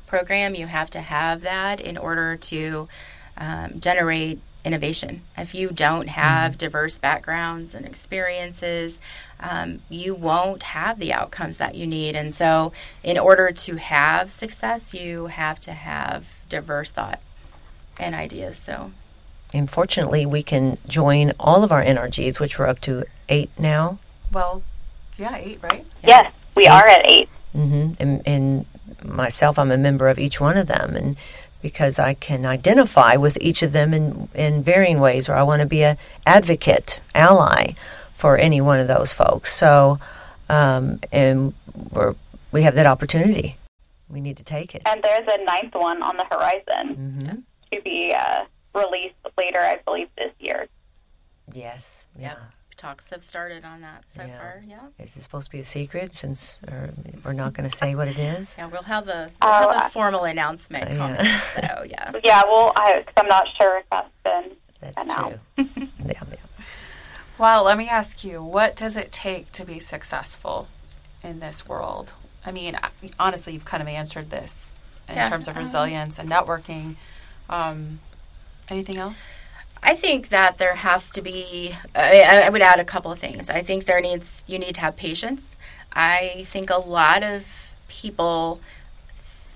program. 0.06 0.54
You 0.54 0.68
have 0.68 0.88
to 0.90 1.00
have 1.00 1.40
that 1.40 1.80
in 1.80 1.98
order 1.98 2.36
to 2.36 2.88
um, 3.36 3.80
generate 3.80 4.38
innovation. 4.64 5.22
If 5.36 5.52
you 5.52 5.70
don't 5.70 6.06
have 6.06 6.56
diverse 6.56 6.98
backgrounds 6.98 7.74
and 7.74 7.84
experiences, 7.84 9.00
um, 9.40 9.80
you 9.88 10.14
won't 10.14 10.62
have 10.62 11.00
the 11.00 11.12
outcomes 11.12 11.56
that 11.56 11.74
you 11.74 11.88
need. 11.88 12.14
And 12.14 12.32
so, 12.32 12.72
in 13.02 13.18
order 13.18 13.50
to 13.50 13.76
have 13.78 14.30
success, 14.30 14.94
you 14.94 15.26
have 15.26 15.58
to 15.62 15.72
have 15.72 16.28
diverse 16.48 16.92
thought 16.92 17.18
and 17.98 18.14
ideas. 18.14 18.58
So, 18.58 18.92
And 19.52 19.68
fortunately, 19.68 20.24
we 20.24 20.44
can 20.44 20.78
join 20.86 21.32
all 21.40 21.64
of 21.64 21.72
our 21.72 21.82
NRGs, 21.82 22.38
which 22.38 22.60
we're 22.60 22.68
up 22.68 22.80
to 22.82 23.06
eight 23.28 23.50
now. 23.58 23.98
Well, 24.30 24.62
yeah, 25.18 25.34
eight, 25.34 25.58
right? 25.64 25.84
Yes, 26.04 26.32
we 26.54 26.66
are 26.66 26.86
at 26.86 27.10
eight. 27.10 27.28
hmm 27.52 27.92
And, 27.98 28.22
and 28.26 28.66
myself, 29.04 29.58
I'm 29.58 29.70
a 29.70 29.76
member 29.76 30.08
of 30.08 30.18
each 30.18 30.40
one 30.40 30.56
of 30.56 30.66
them, 30.66 30.94
and 30.96 31.16
because 31.60 31.98
I 31.98 32.14
can 32.14 32.44
identify 32.44 33.16
with 33.16 33.38
each 33.40 33.62
of 33.62 33.72
them 33.72 33.94
in 33.94 34.28
in 34.34 34.62
varying 34.62 35.00
ways, 35.00 35.28
or 35.28 35.34
I 35.34 35.42
want 35.42 35.60
to 35.60 35.66
be 35.66 35.82
a 35.82 35.96
advocate, 36.26 37.00
ally 37.14 37.74
for 38.14 38.36
any 38.36 38.60
one 38.60 38.80
of 38.80 38.88
those 38.88 39.12
folks. 39.12 39.54
So, 39.54 39.98
um, 40.48 41.00
and 41.12 41.54
we're 41.90 42.14
we 42.52 42.62
have 42.62 42.74
that 42.74 42.86
opportunity. 42.86 43.56
We 44.08 44.20
need 44.20 44.36
to 44.36 44.44
take 44.44 44.74
it. 44.74 44.82
And 44.84 45.02
there's 45.02 45.26
a 45.26 45.44
ninth 45.44 45.74
one 45.74 46.02
on 46.02 46.16
the 46.16 46.24
horizon 46.24 46.94
hmm 46.94 47.40
to 47.72 47.80
be 47.80 48.12
uh, 48.14 48.44
released 48.74 49.14
later, 49.38 49.60
I 49.60 49.78
believe, 49.86 50.08
this 50.18 50.32
year. 50.38 50.68
Yes. 51.52 52.06
Yeah. 52.18 52.28
Yep. 52.28 52.38
Talks 52.82 53.10
have 53.10 53.22
started 53.22 53.64
on 53.64 53.80
that 53.80 54.02
so 54.08 54.22
Yeah. 54.24 54.38
far. 54.38 54.64
Yeah. 54.66 54.80
Is 54.98 55.16
it 55.16 55.22
supposed 55.22 55.46
to 55.46 55.52
be 55.52 55.60
a 55.60 55.64
secret 55.64 56.16
since 56.16 56.58
or 56.68 56.90
we're 57.24 57.32
not 57.32 57.52
going 57.54 57.68
to 57.70 57.74
say 57.74 57.94
what 57.94 58.08
it 58.08 58.18
is? 58.18 58.56
Yeah, 58.58 58.66
we'll 58.66 58.82
have 58.82 59.06
a, 59.08 59.30
we'll 59.40 59.52
have 59.52 59.68
I- 59.70 59.86
a 59.86 59.88
formal 59.88 60.24
announcement 60.24 60.90
Yeah. 60.90 60.96
coming. 60.96 61.24
So, 61.54 61.84
yeah. 61.88 62.12
Yeah, 62.24 62.42
well, 62.44 62.72
I, 62.76 63.02
cause 63.06 63.14
I'm 63.16 63.28
not 63.28 63.46
sure 63.56 63.78
if 63.78 63.84
that's 63.90 64.10
been. 64.24 64.56
That's 64.80 64.98
I 64.98 65.04
know. 65.04 65.38
true. 65.56 65.68
yeah, 66.06 66.22
yeah. 66.28 66.36
Well, 67.38 67.62
let 67.62 67.78
me 67.78 67.88
ask 67.88 68.24
you, 68.24 68.42
what 68.42 68.74
does 68.74 68.96
it 68.96 69.12
take 69.12 69.52
to 69.52 69.64
be 69.64 69.78
successful 69.78 70.66
in 71.22 71.38
this 71.38 71.68
world? 71.68 72.14
I 72.44 72.50
mean, 72.50 72.76
honestly, 73.18 73.52
you've 73.52 73.64
kind 73.64 73.80
of 73.82 73.88
answered 73.88 74.30
this 74.30 74.80
in 75.08 75.14
Yeah, 75.14 75.28
terms 75.28 75.46
of 75.46 75.56
um, 75.56 75.62
resilience 75.62 76.18
and 76.18 76.28
networking. 76.28 76.96
Um, 77.48 78.00
anything 78.68 78.96
else? 78.96 79.28
I 79.82 79.96
think 79.96 80.28
that 80.28 80.58
there 80.58 80.76
has 80.76 81.10
to 81.12 81.22
be. 81.22 81.74
I, 81.94 82.44
I 82.44 82.48
would 82.48 82.62
add 82.62 82.78
a 82.78 82.84
couple 82.84 83.10
of 83.10 83.18
things. 83.18 83.50
I 83.50 83.62
think 83.62 83.84
there 83.84 84.00
needs 84.00 84.44
you 84.46 84.58
need 84.58 84.76
to 84.76 84.80
have 84.82 84.96
patience. 84.96 85.56
I 85.92 86.46
think 86.48 86.70
a 86.70 86.78
lot 86.78 87.22
of 87.22 87.74
people 87.88 88.60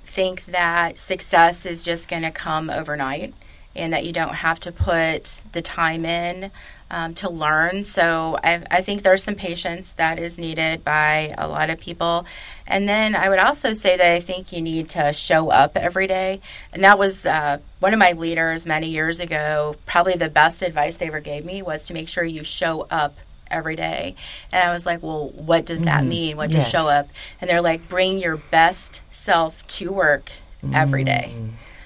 think 0.04 0.44
that 0.46 0.98
success 0.98 1.64
is 1.64 1.84
just 1.84 2.08
going 2.08 2.22
to 2.22 2.30
come 2.30 2.70
overnight, 2.70 3.34
and 3.74 3.92
that 3.92 4.04
you 4.04 4.12
don't 4.12 4.34
have 4.34 4.58
to 4.60 4.72
put 4.72 5.42
the 5.52 5.62
time 5.62 6.04
in 6.04 6.50
um, 6.90 7.14
to 7.14 7.28
learn. 7.28 7.84
So 7.84 8.38
I, 8.42 8.62
I 8.70 8.82
think 8.82 9.02
there's 9.02 9.24
some 9.24 9.34
patience 9.34 9.92
that 9.92 10.18
is 10.18 10.38
needed 10.38 10.84
by 10.84 11.34
a 11.36 11.48
lot 11.48 11.70
of 11.70 11.80
people. 11.80 12.26
And 12.66 12.88
then 12.88 13.14
I 13.14 13.28
would 13.28 13.38
also 13.38 13.72
say 13.72 13.96
that 13.96 14.12
I 14.12 14.20
think 14.20 14.52
you 14.52 14.60
need 14.62 14.88
to 14.90 15.12
show 15.12 15.50
up 15.50 15.76
every 15.76 16.06
day. 16.06 16.40
And 16.72 16.84
that 16.84 16.98
was 16.98 17.26
uh, 17.26 17.58
one 17.80 17.92
of 17.92 17.98
my 17.98 18.12
leaders 18.12 18.66
many 18.66 18.88
years 18.88 19.20
ago. 19.20 19.76
Probably 19.86 20.14
the 20.14 20.28
best 20.28 20.62
advice 20.62 20.96
they 20.96 21.06
ever 21.06 21.20
gave 21.20 21.44
me 21.44 21.62
was 21.62 21.86
to 21.88 21.94
make 21.94 22.08
sure 22.08 22.24
you 22.24 22.44
show 22.44 22.86
up 22.90 23.16
every 23.48 23.76
day. 23.76 24.16
And 24.52 24.68
I 24.68 24.72
was 24.72 24.84
like, 24.86 25.02
well, 25.02 25.28
what 25.28 25.66
does 25.66 25.82
that 25.84 26.04
mean? 26.04 26.36
What 26.36 26.50
does 26.50 26.64
Yes. 26.64 26.70
show 26.70 26.88
up? 26.88 27.08
And 27.40 27.48
they're 27.48 27.60
like, 27.60 27.88
bring 27.88 28.18
your 28.18 28.36
best 28.36 29.00
self 29.12 29.64
to 29.68 29.92
work 29.92 30.32
every 30.72 31.04
day. 31.04 31.32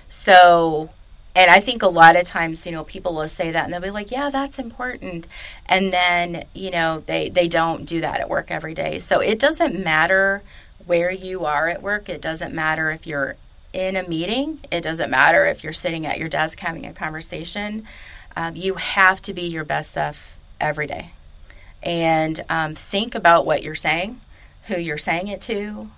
So, 0.08 0.90
and 1.34 1.50
I 1.50 1.60
think 1.60 1.82
a 1.82 1.88
lot 1.88 2.16
of 2.16 2.24
times, 2.24 2.66
you 2.66 2.72
know, 2.72 2.84
people 2.84 3.14
will 3.14 3.28
say 3.28 3.52
that 3.52 3.64
and 3.64 3.72
they'll 3.72 3.80
be 3.80 3.90
like, 3.90 4.10
yeah, 4.10 4.30
that's 4.30 4.58
important. 4.58 5.26
And 5.66 5.92
then, 5.92 6.44
you 6.54 6.70
know, 6.70 7.02
they, 7.06 7.28
they 7.28 7.46
don't 7.46 7.84
do 7.84 8.00
that 8.00 8.20
at 8.20 8.28
work 8.28 8.50
every 8.50 8.74
day. 8.74 8.98
So 8.98 9.20
it 9.20 9.38
doesn't 9.38 9.78
matter 9.82 10.42
where 10.86 11.10
you 11.10 11.44
are 11.44 11.68
at 11.68 11.82
work. 11.82 12.08
It 12.08 12.20
doesn't 12.20 12.52
matter 12.52 12.90
if 12.90 13.06
you're 13.06 13.36
in 13.72 13.94
a 13.94 14.08
meeting. 14.08 14.58
It 14.72 14.80
doesn't 14.80 15.10
matter 15.10 15.46
if 15.46 15.62
you're 15.62 15.72
sitting 15.72 16.04
at 16.04 16.18
your 16.18 16.28
desk 16.28 16.58
having 16.58 16.84
a 16.84 16.92
conversation. 16.92 17.86
Um, 18.34 18.56
you 18.56 18.74
have 18.74 19.22
to 19.22 19.32
be 19.32 19.42
your 19.42 19.64
best 19.64 19.92
self 19.92 20.34
every 20.60 20.88
day. 20.88 21.12
And 21.82 22.44
um, 22.48 22.74
think 22.74 23.14
about 23.14 23.46
what 23.46 23.62
you're 23.62 23.74
saying, 23.76 24.20
who 24.64 24.76
you're 24.76 24.98
saying 24.98 25.28
it 25.28 25.40
to, 25.42 25.90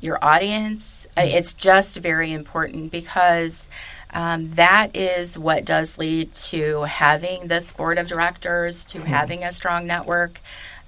your 0.00 0.22
audience. 0.24 1.06
Uh, 1.16 1.22
It's 1.26 1.54
just 1.54 1.96
very 1.98 2.32
important 2.32 2.90
because 2.90 3.68
um, 4.10 4.50
that 4.54 4.96
is 4.96 5.38
what 5.38 5.64
does 5.64 5.98
lead 5.98 6.34
to 6.34 6.82
having 6.82 7.48
this 7.48 7.72
board 7.72 7.98
of 7.98 8.06
directors, 8.06 8.84
to 8.86 9.02
having 9.02 9.44
a 9.44 9.52
strong 9.52 9.86
network. 9.86 10.40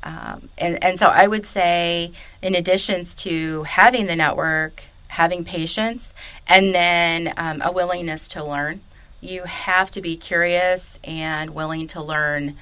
Um, 0.03 0.49
and, 0.57 0.83
and 0.83 0.99
so 0.99 1.07
I 1.07 1.27
would 1.27 1.45
say, 1.45 2.13
in 2.41 2.55
addition 2.55 3.05
to 3.05 3.65
having 3.65 4.07
the 4.07 4.17
network, 4.17 4.85
having 5.09 5.45
patience, 5.45 6.15
and 6.47 6.75
then 6.75 7.35
um, 7.37 7.61
a 7.63 7.71
willingness 7.71 8.29
to 8.29 8.45
learn, 8.45 8.81
you 9.21 9.43
have 9.45 9.91
to 9.91 10.01
be 10.01 10.17
curious 10.17 10.99
and 11.05 11.51
willing 11.51 11.87
to 11.89 12.03
learn 12.03 12.57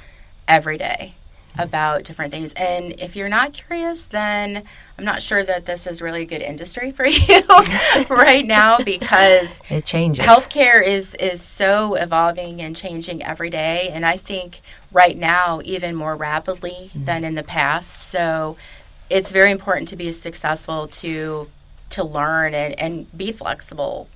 every 0.49 0.79
day 0.79 1.15
about 1.59 2.05
different 2.05 2.33
things. 2.33 2.53
And 2.55 2.95
if 3.01 3.17
you're 3.17 3.29
not 3.29 3.53
curious, 3.53 4.07
then 4.07 4.63
I'm 4.97 5.05
not 5.05 5.21
sure 5.21 5.45
that 5.45 5.67
this 5.67 5.87
is 5.87 6.01
really 6.01 6.23
a 6.23 6.27
good 6.27 6.43
industry 6.43 6.93
for 6.93 7.07
you 7.07 7.43
right 8.09 8.47
now 8.47 8.79
because 8.79 9.61
It 9.69 9.85
changes. 9.85 10.25
healthcare 10.25 10.85
is 10.85 11.15
is 11.17 11.43
so 11.43 11.95
evolving 11.95 12.61
and 12.63 12.75
changing 12.75 13.23
every 13.23 13.51
day 13.51 13.91
and 13.93 14.05
i 14.07 14.17
think 14.17 14.61
right 14.93 15.17
now 15.17 15.61
even 15.65 15.95
more 15.95 16.17
rapidly 16.17 16.91
mm. 16.95 17.05
than 17.05 17.25
in 17.25 17.35
the 17.35 17.43
past 17.43 18.03
so 18.03 18.57
it's 19.11 19.31
very 19.33 19.51
important 19.51 19.89
to 19.89 19.97
be 19.97 20.11
successful 20.13 20.89
to 20.89 21.49
to 21.91 22.05
learn 22.05 22.55
and, 22.55 22.79
and 22.79 23.17
be 23.17 23.33
flexible 23.33 24.09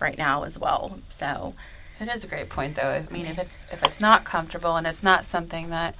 right 0.00 0.18
now 0.18 0.42
as 0.44 0.58
well 0.58 0.98
so 1.08 1.54
It 2.00 2.08
is 2.08 2.24
a 2.24 2.26
great 2.26 2.48
point, 2.48 2.74
though. 2.74 2.90
I 3.08 3.12
mean, 3.12 3.26
if 3.26 3.38
it's 3.38 3.66
if 3.72 3.82
it's 3.82 4.00
not 4.00 4.24
comfortable 4.24 4.76
and 4.76 4.86
it's 4.86 5.02
not 5.02 5.24
something 5.24 5.70
that 5.70 5.94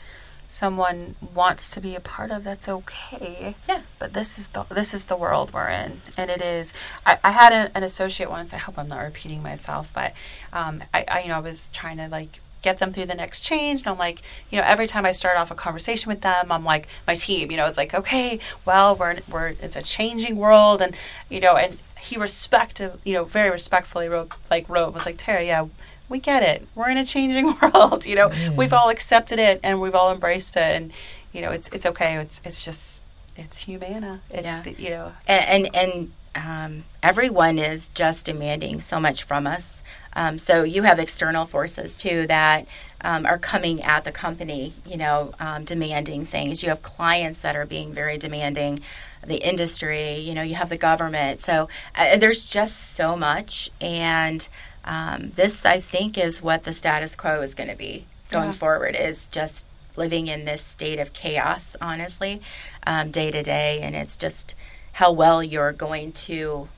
someone 0.54 1.16
wants 1.34 1.68
to 1.72 1.80
be 1.80 1.96
a 1.96 2.00
part 2.00 2.30
of, 2.30 2.44
that's 2.44 2.68
okay. 2.68 3.56
Yeah. 3.68 3.82
But 3.98 4.12
this 4.12 4.38
is 4.38 4.48
the 4.48 4.62
this 4.70 4.94
is 4.94 5.06
the 5.06 5.16
world 5.16 5.52
we're 5.52 5.68
in, 5.68 6.00
and 6.16 6.30
it 6.30 6.40
is. 6.40 6.72
I, 7.04 7.18
I 7.24 7.32
had 7.32 7.52
an, 7.52 7.72
an 7.74 7.82
associate 7.82 8.30
once. 8.30 8.54
I 8.54 8.58
hope 8.58 8.78
I'm 8.78 8.86
not 8.86 9.00
repeating 9.00 9.42
myself, 9.42 9.90
but 9.92 10.12
um, 10.52 10.84
I, 10.94 11.04
I 11.08 11.20
you 11.22 11.28
know 11.28 11.38
I 11.38 11.40
was 11.40 11.70
trying 11.72 11.96
to 11.96 12.06
like 12.08 12.38
get 12.62 12.76
them 12.76 12.92
through 12.92 13.06
the 13.06 13.14
next 13.14 13.40
change 13.40 13.80
and 13.80 13.88
I'm 13.88 13.98
like 13.98 14.22
you 14.48 14.58
know 14.58 14.64
every 14.66 14.86
time 14.86 15.04
I 15.04 15.12
start 15.12 15.36
off 15.36 15.50
a 15.50 15.54
conversation 15.54 16.08
with 16.08 16.22
them 16.22 16.50
I'm 16.50 16.64
like 16.64 16.88
my 17.06 17.14
team 17.14 17.50
you 17.50 17.58
know 17.58 17.66
it's 17.66 17.76
like 17.76 17.92
okay 17.92 18.38
well 18.64 18.96
we're 18.96 19.18
we're 19.30 19.48
it's 19.60 19.76
a 19.76 19.82
changing 19.82 20.36
world 20.36 20.80
and 20.80 20.96
you 21.28 21.40
know 21.40 21.56
and 21.56 21.76
he 22.00 22.16
respected 22.16 22.92
you 23.04 23.12
know 23.12 23.24
very 23.24 23.50
respectfully 23.50 24.08
wrote 24.08 24.32
like 24.50 24.66
wrote 24.70 24.94
was 24.94 25.04
like 25.04 25.18
Tara 25.18 25.44
yeah 25.44 25.66
we 26.14 26.20
get 26.20 26.44
it 26.44 26.64
we're 26.76 26.88
in 26.88 26.96
a 26.96 27.04
changing 27.04 27.46
world 27.60 28.06
you 28.06 28.14
know 28.14 28.30
we've 28.56 28.72
all 28.72 28.88
accepted 28.88 29.40
it 29.40 29.58
and 29.64 29.80
we've 29.80 29.96
all 29.96 30.12
embraced 30.12 30.56
it 30.56 30.62
and 30.76 30.92
you 31.32 31.40
know 31.40 31.50
it's 31.50 31.68
it's 31.70 31.84
okay 31.84 32.18
it's 32.18 32.40
it's 32.44 32.64
just 32.64 33.02
it's 33.36 33.58
humana 33.58 34.20
it's 34.30 34.44
Yeah. 34.44 34.60
the, 34.62 34.72
you 34.80 34.90
know 34.90 35.12
and 35.26 35.66
and, 35.66 35.76
and 35.76 36.12
um, 36.36 36.84
everyone 37.02 37.58
is 37.58 37.88
just 37.88 38.26
demanding 38.26 38.80
so 38.80 38.98
much 38.98 39.22
from 39.22 39.46
us. 39.46 39.82
Um, 40.14 40.36
so 40.36 40.64
you 40.64 40.82
have 40.82 40.98
external 40.98 41.46
forces 41.46 41.96
too 41.96 42.26
that 42.26 42.66
um, 43.02 43.24
are 43.24 43.38
coming 43.38 43.80
at 43.82 44.02
the 44.02 44.10
company, 44.10 44.72
you 44.84 44.96
know, 44.96 45.32
um, 45.38 45.62
demanding 45.64 46.26
things. 46.26 46.60
You 46.64 46.70
have 46.70 46.82
clients 46.82 47.42
that 47.42 47.54
are 47.54 47.66
being 47.66 47.92
very 47.92 48.18
demanding, 48.18 48.80
the 49.24 49.36
industry, 49.36 50.14
you 50.16 50.34
know, 50.34 50.42
you 50.42 50.56
have 50.56 50.70
the 50.70 50.76
government. 50.76 51.38
So 51.38 51.68
uh, 51.94 52.16
there's 52.16 52.42
just 52.42 52.94
so 52.96 53.14
much, 53.16 53.70
and 53.80 54.48
um, 54.84 55.32
this 55.34 55.64
I 55.66 55.80
think 55.80 56.16
is 56.18 56.42
what 56.42 56.62
the 56.64 56.72
status 56.72 57.16
quo 57.16 57.40
is 57.42 57.54
going 57.54 57.70
to 57.70 57.76
be 57.76 58.06
going 58.30 58.46
Yeah. 58.46 58.52
forward. 58.52 58.96
Is 58.96 59.28
just 59.28 59.66
living 59.96 60.26
in 60.26 60.44
this 60.44 60.62
state 60.62 60.98
of 60.98 61.12
chaos, 61.12 61.76
honestly, 61.80 62.40
um, 62.86 63.10
day 63.10 63.30
to 63.30 63.42
day, 63.42 63.80
and 63.80 63.94
it's 63.94 64.16
just 64.16 64.54
how 64.92 65.10
well 65.12 65.42
you're 65.42 65.72
going 65.72 66.12
to 66.12 66.68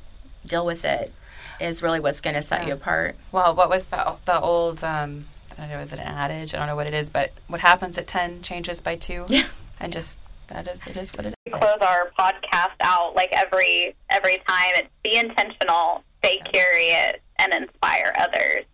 deal 0.46 0.64
with 0.64 0.84
it 0.84 1.12
is 1.58 1.82
really 1.82 1.98
what's 2.00 2.20
going 2.20 2.36
to 2.36 2.42
set 2.42 2.62
Yeah. 2.62 2.68
you 2.68 2.74
apart. 2.74 3.16
well 3.32 3.54
what 3.54 3.68
was 3.70 3.86
the 3.86 4.14
the 4.26 4.38
old 4.40 4.84
um 4.84 5.26
I 5.52 5.62
don't 5.62 5.68
know 5.70 5.80
is 5.80 5.92
it 5.92 5.98
an 5.98 6.06
adage 6.06 6.54
I 6.54 6.58
don't 6.58 6.66
know 6.66 6.76
what 6.76 6.86
it 6.86 6.94
is 6.94 7.08
but 7.10 7.32
what 7.48 7.60
happens 7.62 7.96
at 7.98 8.06
10 8.06 8.42
changes 8.42 8.80
by 8.80 8.94
2 8.96 9.24
Yeah. 9.28 9.44
and 9.80 9.92
just 9.92 10.18
that 10.48 10.68
is 10.68 10.86
it 10.86 10.96
is 10.96 11.12
what 11.14 11.24
it 11.26 11.28
is. 11.30 11.34
We 11.52 11.58
close 11.58 11.78
our 11.80 12.10
podcast 12.18 12.72
out 12.80 13.14
like 13.16 13.30
every 13.32 13.94
every 14.10 14.40
time. 14.48 14.72
It's 14.76 14.88
be 15.02 15.16
intentional, 15.16 16.04
stay 16.22 16.40
curious, 16.52 17.14
and 17.38 17.52
inspire 17.54 18.12
others. 18.18 18.64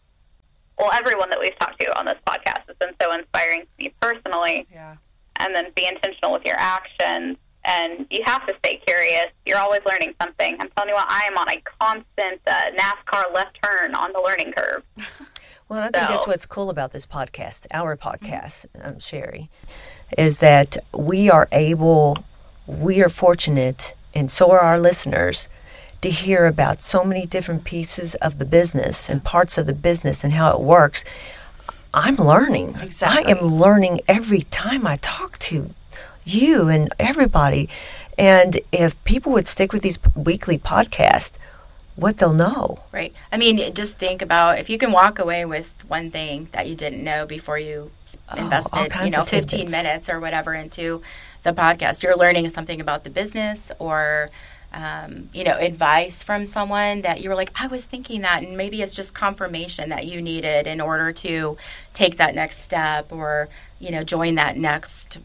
Well, 0.78 0.90
everyone 0.92 1.30
that 1.30 1.38
we've 1.40 1.58
talked 1.58 1.80
to 1.80 1.98
on 1.98 2.06
this 2.06 2.18
podcast 2.26 2.66
has 2.66 2.76
been 2.78 2.94
so 3.00 3.12
inspiring 3.12 3.62
to 3.62 3.66
me 3.84 3.92
personally. 4.00 4.66
yeah 4.72 4.96
and 5.36 5.52
then 5.56 5.64
be 5.74 5.86
intentional 5.86 6.30
with 6.32 6.44
your 6.44 6.54
actions. 6.56 7.36
And 7.64 8.06
you 8.10 8.20
have 8.26 8.46
to 8.46 8.52
stay 8.58 8.80
curious. 8.86 9.24
You're 9.44 9.58
always 9.58 9.80
learning 9.84 10.14
something. 10.20 10.56
I'm 10.60 10.68
telling 10.76 10.90
you 10.90 10.94
what, 10.94 11.06
I 11.08 11.22
am 11.26 11.36
on 11.36 11.48
a 11.48 11.60
constant 11.80 12.40
uh, 12.46 12.52
NASCAR 12.78 13.32
left 13.34 13.58
turn 13.62 13.94
on 13.96 14.12
the 14.12 14.20
learning 14.20 14.52
curve. 14.56 14.82
Well, 15.68 15.80
I 15.80 15.84
think 15.84 15.96
So- 16.06 16.12
that's 16.12 16.26
what's 16.26 16.46
cool 16.46 16.68
about 16.70 16.92
this 16.92 17.06
podcast, 17.06 17.66
our 17.72 17.96
podcast, 17.96 18.66
um, 18.82 18.96
Cheri, 18.96 19.48
is 20.18 20.38
that 20.38 20.76
we 20.92 21.30
are 21.30 21.48
able, 21.50 22.18
we 22.66 23.02
are 23.02 23.08
fortunate, 23.08 23.94
and 24.14 24.30
so 24.30 24.50
are 24.50 24.60
our 24.60 24.78
listeners, 24.78 25.48
to 26.02 26.10
hear 26.10 26.46
about 26.46 26.80
so 26.82 27.04
many 27.04 27.26
different 27.26 27.64
pieces 27.64 28.14
of 28.16 28.38
the 28.38 28.44
business 28.44 29.08
and 29.08 29.24
parts 29.24 29.56
of 29.56 29.66
the 29.66 29.72
business 29.72 30.22
and 30.24 30.32
how 30.34 30.52
it 30.52 30.60
works. 30.60 31.04
I'm 31.94 32.16
learning. 32.16 32.76
Exactly. 32.80 33.32
I 33.32 33.36
am 33.36 33.44
learning 33.44 34.00
every 34.08 34.42
time 34.42 34.86
I 34.86 34.96
talk 34.96 35.38
to 35.40 35.70
you 36.24 36.68
and 36.68 36.92
everybody. 36.98 37.68
And 38.18 38.60
if 38.72 39.02
people 39.04 39.32
would 39.32 39.48
stick 39.48 39.72
with 39.72 39.82
these 39.82 39.98
p- 39.98 40.10
weekly 40.16 40.58
podcasts, 40.58 41.34
what 41.94 42.16
they'll 42.16 42.32
know. 42.32 42.82
Right. 42.90 43.12
I 43.30 43.36
mean, 43.36 43.74
just 43.74 43.98
think 43.98 44.22
about 44.22 44.58
if 44.58 44.70
you 44.70 44.78
can 44.78 44.92
walk 44.92 45.18
away 45.18 45.44
with 45.44 45.70
one 45.88 46.10
thing 46.10 46.48
that 46.52 46.66
you 46.66 46.74
didn't 46.74 47.04
know 47.04 47.26
before 47.26 47.58
you 47.58 47.90
Oh, 48.30 48.36
invested, 48.36 48.92
you 49.04 49.10
know, 49.10 49.24
15 49.24 49.70
minutes 49.70 50.08
or 50.08 50.20
whatever 50.20 50.54
into 50.54 51.02
the 51.42 51.52
podcast. 51.52 52.02
You're 52.02 52.16
learning 52.16 52.48
something 52.48 52.80
about 52.80 53.04
the 53.04 53.10
business 53.10 53.70
or, 53.78 54.30
um, 54.72 55.28
you 55.32 55.44
know, 55.44 55.56
advice 55.56 56.22
from 56.22 56.46
someone 56.46 57.02
that 57.02 57.20
you 57.20 57.28
were 57.28 57.34
like, 57.34 57.52
I 57.60 57.66
was 57.66 57.84
thinking 57.84 58.22
that. 58.22 58.42
And 58.42 58.56
maybe 58.56 58.82
it's 58.82 58.94
just 58.94 59.14
confirmation 59.14 59.90
that 59.90 60.06
you 60.06 60.22
needed 60.22 60.66
in 60.66 60.80
order 60.80 61.12
to 61.12 61.56
take 61.92 62.16
that 62.16 62.34
next 62.34 62.60
step 62.62 63.12
or, 63.12 63.48
you 63.78 63.90
know, 63.90 64.04
join 64.04 64.36
that 64.36 64.56
next 64.56 65.18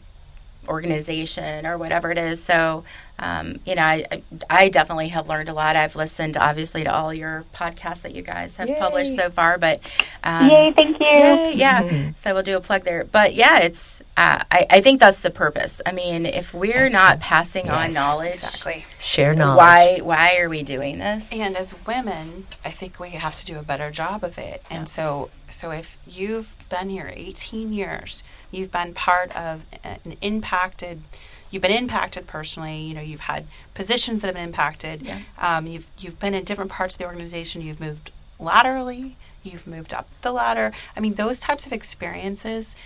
organization 0.68 1.66
or 1.66 1.78
whatever 1.78 2.10
it 2.10 2.18
is. 2.18 2.42
So, 2.42 2.84
um, 3.18 3.58
you 3.66 3.74
know, 3.74 3.82
I, 3.82 4.22
I 4.48 4.68
definitely 4.68 5.08
have 5.08 5.28
learned 5.28 5.48
a 5.48 5.52
lot. 5.52 5.76
I've 5.76 5.96
listened, 5.96 6.36
obviously, 6.36 6.84
to 6.84 6.94
all 6.94 7.12
your 7.12 7.44
podcasts 7.54 8.02
that 8.02 8.14
you 8.14 8.22
guys 8.22 8.56
have 8.56 8.68
published 8.78 9.14
so 9.16 9.30
far. 9.30 9.58
But 9.58 9.80
um, 10.24 10.48
Yay, 10.48 10.72
thank 10.76 10.98
you. 11.00 11.06
Yay, 11.06 11.52
yeah. 11.54 12.10
So 12.16 12.34
we'll 12.34 12.42
do 12.42 12.56
a 12.56 12.60
plug 12.60 12.84
there. 12.84 13.04
But 13.04 13.34
yeah, 13.34 13.58
it's. 13.58 14.00
Uh, 14.16 14.42
I, 14.50 14.66
I 14.70 14.80
think 14.80 14.98
that's 15.00 15.20
the 15.20 15.30
purpose. 15.30 15.80
I 15.86 15.92
mean, 15.92 16.26
if 16.26 16.52
we're 16.52 16.88
not 16.88 17.20
passing 17.20 17.70
on 17.70 17.92
knowledge, 17.94 18.34
Exactly. 18.34 18.84
Share 18.98 19.34
knowledge. 19.34 19.58
why 19.58 19.98
why 20.02 20.38
are 20.38 20.48
we 20.48 20.62
doing 20.62 20.98
this? 20.98 21.32
And 21.32 21.56
as 21.56 21.74
women, 21.86 22.46
I 22.64 22.70
think 22.70 22.98
we 22.98 23.10
have 23.10 23.34
to 23.36 23.46
do 23.46 23.58
a 23.58 23.62
better 23.62 23.90
job 23.90 24.24
of 24.24 24.38
it. 24.38 24.62
And 24.70 24.88
so, 24.88 25.30
so 25.48 25.70
if 25.70 25.98
you've 26.06 26.54
been 26.68 26.88
here 26.90 27.10
18 27.14 27.72
years, 27.72 28.22
you've 28.50 28.72
been 28.72 28.92
part 28.94 29.34
of 29.36 29.62
an 29.84 30.16
impacted, 30.20 31.02
you've 31.50 31.62
been 31.62 31.72
impacted 31.72 32.26
personally. 32.26 32.80
You 32.82 32.94
know, 32.94 33.00
you've 33.00 33.20
had 33.20 33.46
positions 33.74 34.22
that 34.22 34.28
have 34.28 34.34
been 34.34 34.44
impacted. 34.44 35.02
Yeah. 35.02 35.20
Um, 35.38 35.66
you've 35.66 35.86
you've 35.98 36.18
been 36.18 36.34
in 36.34 36.44
different 36.44 36.70
parts 36.70 36.94
of 36.94 36.98
the 36.98 37.06
organization. 37.06 37.62
You've 37.62 37.80
moved 37.80 38.10
laterally. 38.38 39.16
You've 39.42 39.66
moved 39.66 39.94
up 39.94 40.08
the 40.22 40.32
ladder. 40.32 40.72
I 40.96 41.00
mean, 41.00 41.14
those 41.14 41.40
types 41.40 41.66
of 41.66 41.72
experiences 41.72 42.76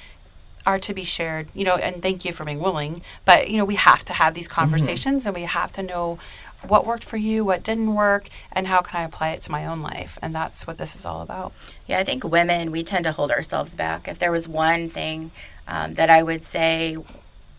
are 0.64 0.78
to 0.78 0.94
be 0.94 1.04
shared, 1.04 1.48
you 1.54 1.64
know, 1.64 1.76
and 1.76 2.02
thank 2.02 2.24
you 2.24 2.32
for 2.32 2.44
being 2.44 2.60
willing. 2.60 3.02
But, 3.24 3.50
you 3.50 3.56
know, 3.56 3.64
we 3.64 3.74
have 3.74 4.04
to 4.04 4.12
have 4.12 4.34
these 4.34 4.48
conversations 4.48 5.26
and 5.26 5.34
we 5.34 5.42
have 5.42 5.72
to 5.72 5.82
know 5.82 6.18
what 6.68 6.86
worked 6.86 7.04
for 7.04 7.16
you, 7.16 7.44
what 7.44 7.64
didn't 7.64 7.94
work, 7.94 8.28
and 8.52 8.68
how 8.68 8.80
can 8.80 9.00
I 9.00 9.04
apply 9.04 9.30
it 9.30 9.42
to 9.42 9.50
my 9.50 9.66
own 9.66 9.82
life. 9.82 10.18
And 10.22 10.32
that's 10.32 10.66
what 10.66 10.78
this 10.78 10.94
is 10.94 11.04
all 11.04 11.20
about. 11.20 11.52
Yeah, 11.88 11.98
I 11.98 12.04
think 12.04 12.22
women, 12.22 12.70
we 12.70 12.84
tend 12.84 13.04
to 13.04 13.12
hold 13.12 13.32
ourselves 13.32 13.74
back. 13.74 14.06
If 14.06 14.20
there 14.20 14.30
was 14.30 14.46
one 14.46 14.88
thing 14.88 15.32
um, 15.66 15.94
that 15.94 16.10
I 16.10 16.22
would 16.22 16.44
say 16.44 16.96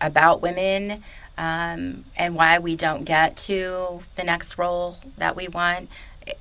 about 0.03 0.41
women 0.41 1.03
um, 1.37 2.05
and 2.15 2.35
why 2.35 2.59
we 2.59 2.75
don't 2.75 3.05
get 3.05 3.35
to 3.37 4.01
the 4.15 4.23
next 4.23 4.57
role 4.59 4.97
that 5.17 5.35
we 5.35 5.47
want, 5.47 5.89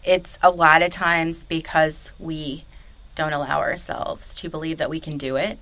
it's 0.05 0.38
a 0.42 0.51
lot 0.51 0.83
of 0.83 0.90
times 0.90 1.44
because 1.44 2.12
we 2.18 2.64
don't 3.14 3.33
allow 3.35 3.61
ourselves 3.61 4.35
to 4.35 4.48
believe 4.48 4.79
that 4.79 4.88
we 4.88 4.98
can 4.98 5.18
do 5.18 5.37
it. 5.37 5.59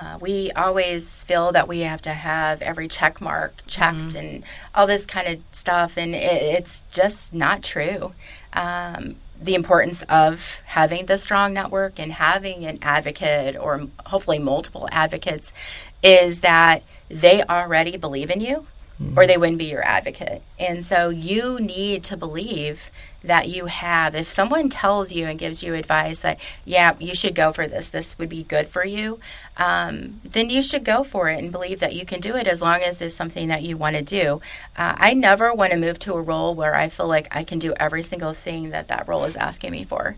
Uh, 0.00 0.18
we 0.20 0.50
always 0.52 1.22
feel 1.22 1.52
that 1.52 1.66
we 1.66 1.80
have 1.80 2.02
to 2.02 2.12
have 2.12 2.60
every 2.62 2.88
check 2.88 3.20
mark 3.20 3.54
checked 3.66 4.14
and 4.14 4.44
all 4.74 4.86
this 4.86 5.06
kind 5.06 5.26
of 5.28 5.40
stuff, 5.52 5.96
and 5.96 6.14
it, 6.14 6.42
it's 6.58 6.82
just 6.90 7.32
not 7.32 7.62
true. 7.62 8.12
Um, 8.52 9.16
the 9.42 9.54
importance 9.54 10.02
of 10.10 10.58
having 10.66 11.06
the 11.06 11.16
strong 11.16 11.54
network 11.54 11.98
and 11.98 12.12
having 12.12 12.66
an 12.66 12.78
advocate 12.82 13.56
or 13.56 13.86
hopefully 14.04 14.38
multiple 14.38 14.86
advocates 14.92 15.52
is 16.02 16.42
that 16.42 16.82
they 17.10 17.42
already 17.42 17.96
believe 17.96 18.30
in 18.30 18.40
you 18.40 18.66
or 19.16 19.26
they 19.26 19.36
wouldn't 19.36 19.58
be 19.58 19.64
your 19.64 19.84
advocate. 19.84 20.42
And 20.58 20.84
so 20.84 21.08
you 21.08 21.58
need 21.58 22.04
to 22.04 22.16
believe 22.16 22.90
that 23.24 23.48
you 23.48 23.66
have. 23.66 24.14
If 24.14 24.28
someone 24.28 24.68
tells 24.68 25.10
you 25.10 25.26
and 25.26 25.38
gives 25.38 25.62
you 25.62 25.74
advice 25.74 26.20
that, 26.20 26.38
yeah, 26.64 26.94
you 26.98 27.14
should 27.14 27.34
go 27.34 27.52
for 27.52 27.66
this, 27.66 27.90
this 27.90 28.18
would 28.18 28.28
be 28.28 28.42
good 28.42 28.68
for 28.68 28.84
you, 28.84 29.18
um, 29.56 30.20
then 30.24 30.50
you 30.50 30.62
should 30.62 30.84
go 30.84 31.02
for 31.02 31.28
it 31.28 31.38
and 31.38 31.50
believe 31.50 31.80
that 31.80 31.94
you 31.94 32.04
can 32.04 32.20
do 32.20 32.36
it 32.36 32.46
as 32.46 32.60
long 32.60 32.82
as 32.82 33.00
it's 33.00 33.14
something 33.14 33.48
that 33.48 33.62
you 33.62 33.76
want 33.76 33.96
to 33.96 34.02
do. 34.02 34.40
Uh, 34.76 34.94
I 34.96 35.14
never 35.14 35.52
want 35.52 35.72
to 35.72 35.78
move 35.78 35.98
to 36.00 36.14
a 36.14 36.22
role 36.22 36.54
where 36.54 36.74
I 36.74 36.88
feel 36.88 37.08
like 37.08 37.28
I 37.30 37.42
can 37.42 37.58
do 37.58 37.72
every 37.78 38.02
single 38.02 38.34
thing 38.34 38.70
that 38.70 38.88
that 38.88 39.08
role 39.08 39.24
is 39.24 39.36
asking 39.36 39.72
me 39.72 39.84
for. 39.84 40.16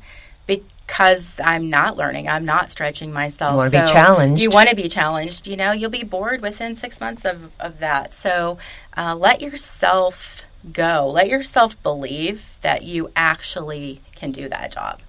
Because 0.86 1.40
I'm 1.42 1.70
not 1.70 1.96
learning, 1.96 2.28
I'm 2.28 2.44
not 2.44 2.70
stretching 2.70 3.12
myself. 3.12 3.52
You 3.52 3.58
wanna 3.58 3.70
be 3.70 3.92
challenged. 3.92 4.42
You 4.42 4.50
want 4.50 4.68
to 4.68 4.76
be 4.76 4.88
challenged. 4.88 5.46
You 5.46 5.56
know, 5.56 5.72
you'll 5.72 5.90
be 5.90 6.02
bored 6.02 6.42
within 6.42 6.74
six 6.74 7.00
months 7.00 7.24
of, 7.24 7.50
of 7.58 7.78
that. 7.78 8.12
So 8.12 8.58
uh, 8.96 9.16
let 9.16 9.40
yourself 9.40 10.44
go. 10.70 11.10
Let 11.10 11.28
yourself 11.28 11.82
believe 11.82 12.56
that 12.60 12.82
you 12.82 13.10
actually 13.16 14.00
can 14.14 14.30
do 14.30 14.48
that 14.48 14.72
job. 14.72 15.00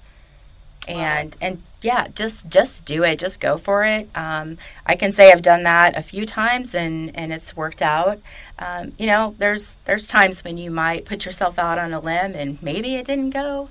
And 0.88 1.38
and 1.42 1.62
yeah, 1.82 2.08
just 2.10 2.50
just 2.50 2.84
do 2.84 3.04
it. 3.04 3.20
Just 3.20 3.40
go 3.40 3.58
for 3.58 3.86
it. 3.86 4.10
Um, 4.16 4.58
I 4.86 4.96
can 4.96 5.14
say 5.14 5.32
I've 5.32 5.42
done 5.42 5.64
that 5.64 5.98
a 5.98 6.02
few 6.02 6.26
times 6.26 6.76
and 6.76 7.16
and 7.16 7.32
it's 7.32 7.56
worked 7.56 7.82
out. 7.82 8.20
Um, 8.60 8.94
you 8.98 9.08
know, 9.08 9.36
there's 9.38 9.78
there's 9.86 10.08
times 10.08 10.44
when 10.44 10.58
you 10.58 10.72
might 10.72 11.06
put 11.06 11.26
yourself 11.26 11.58
out 11.58 11.78
on 11.78 11.94
a 11.94 12.02
limb 12.02 12.34
and 12.36 12.62
maybe 12.62 12.96
it 12.96 13.06
didn't 13.06 13.30
go 13.30 13.70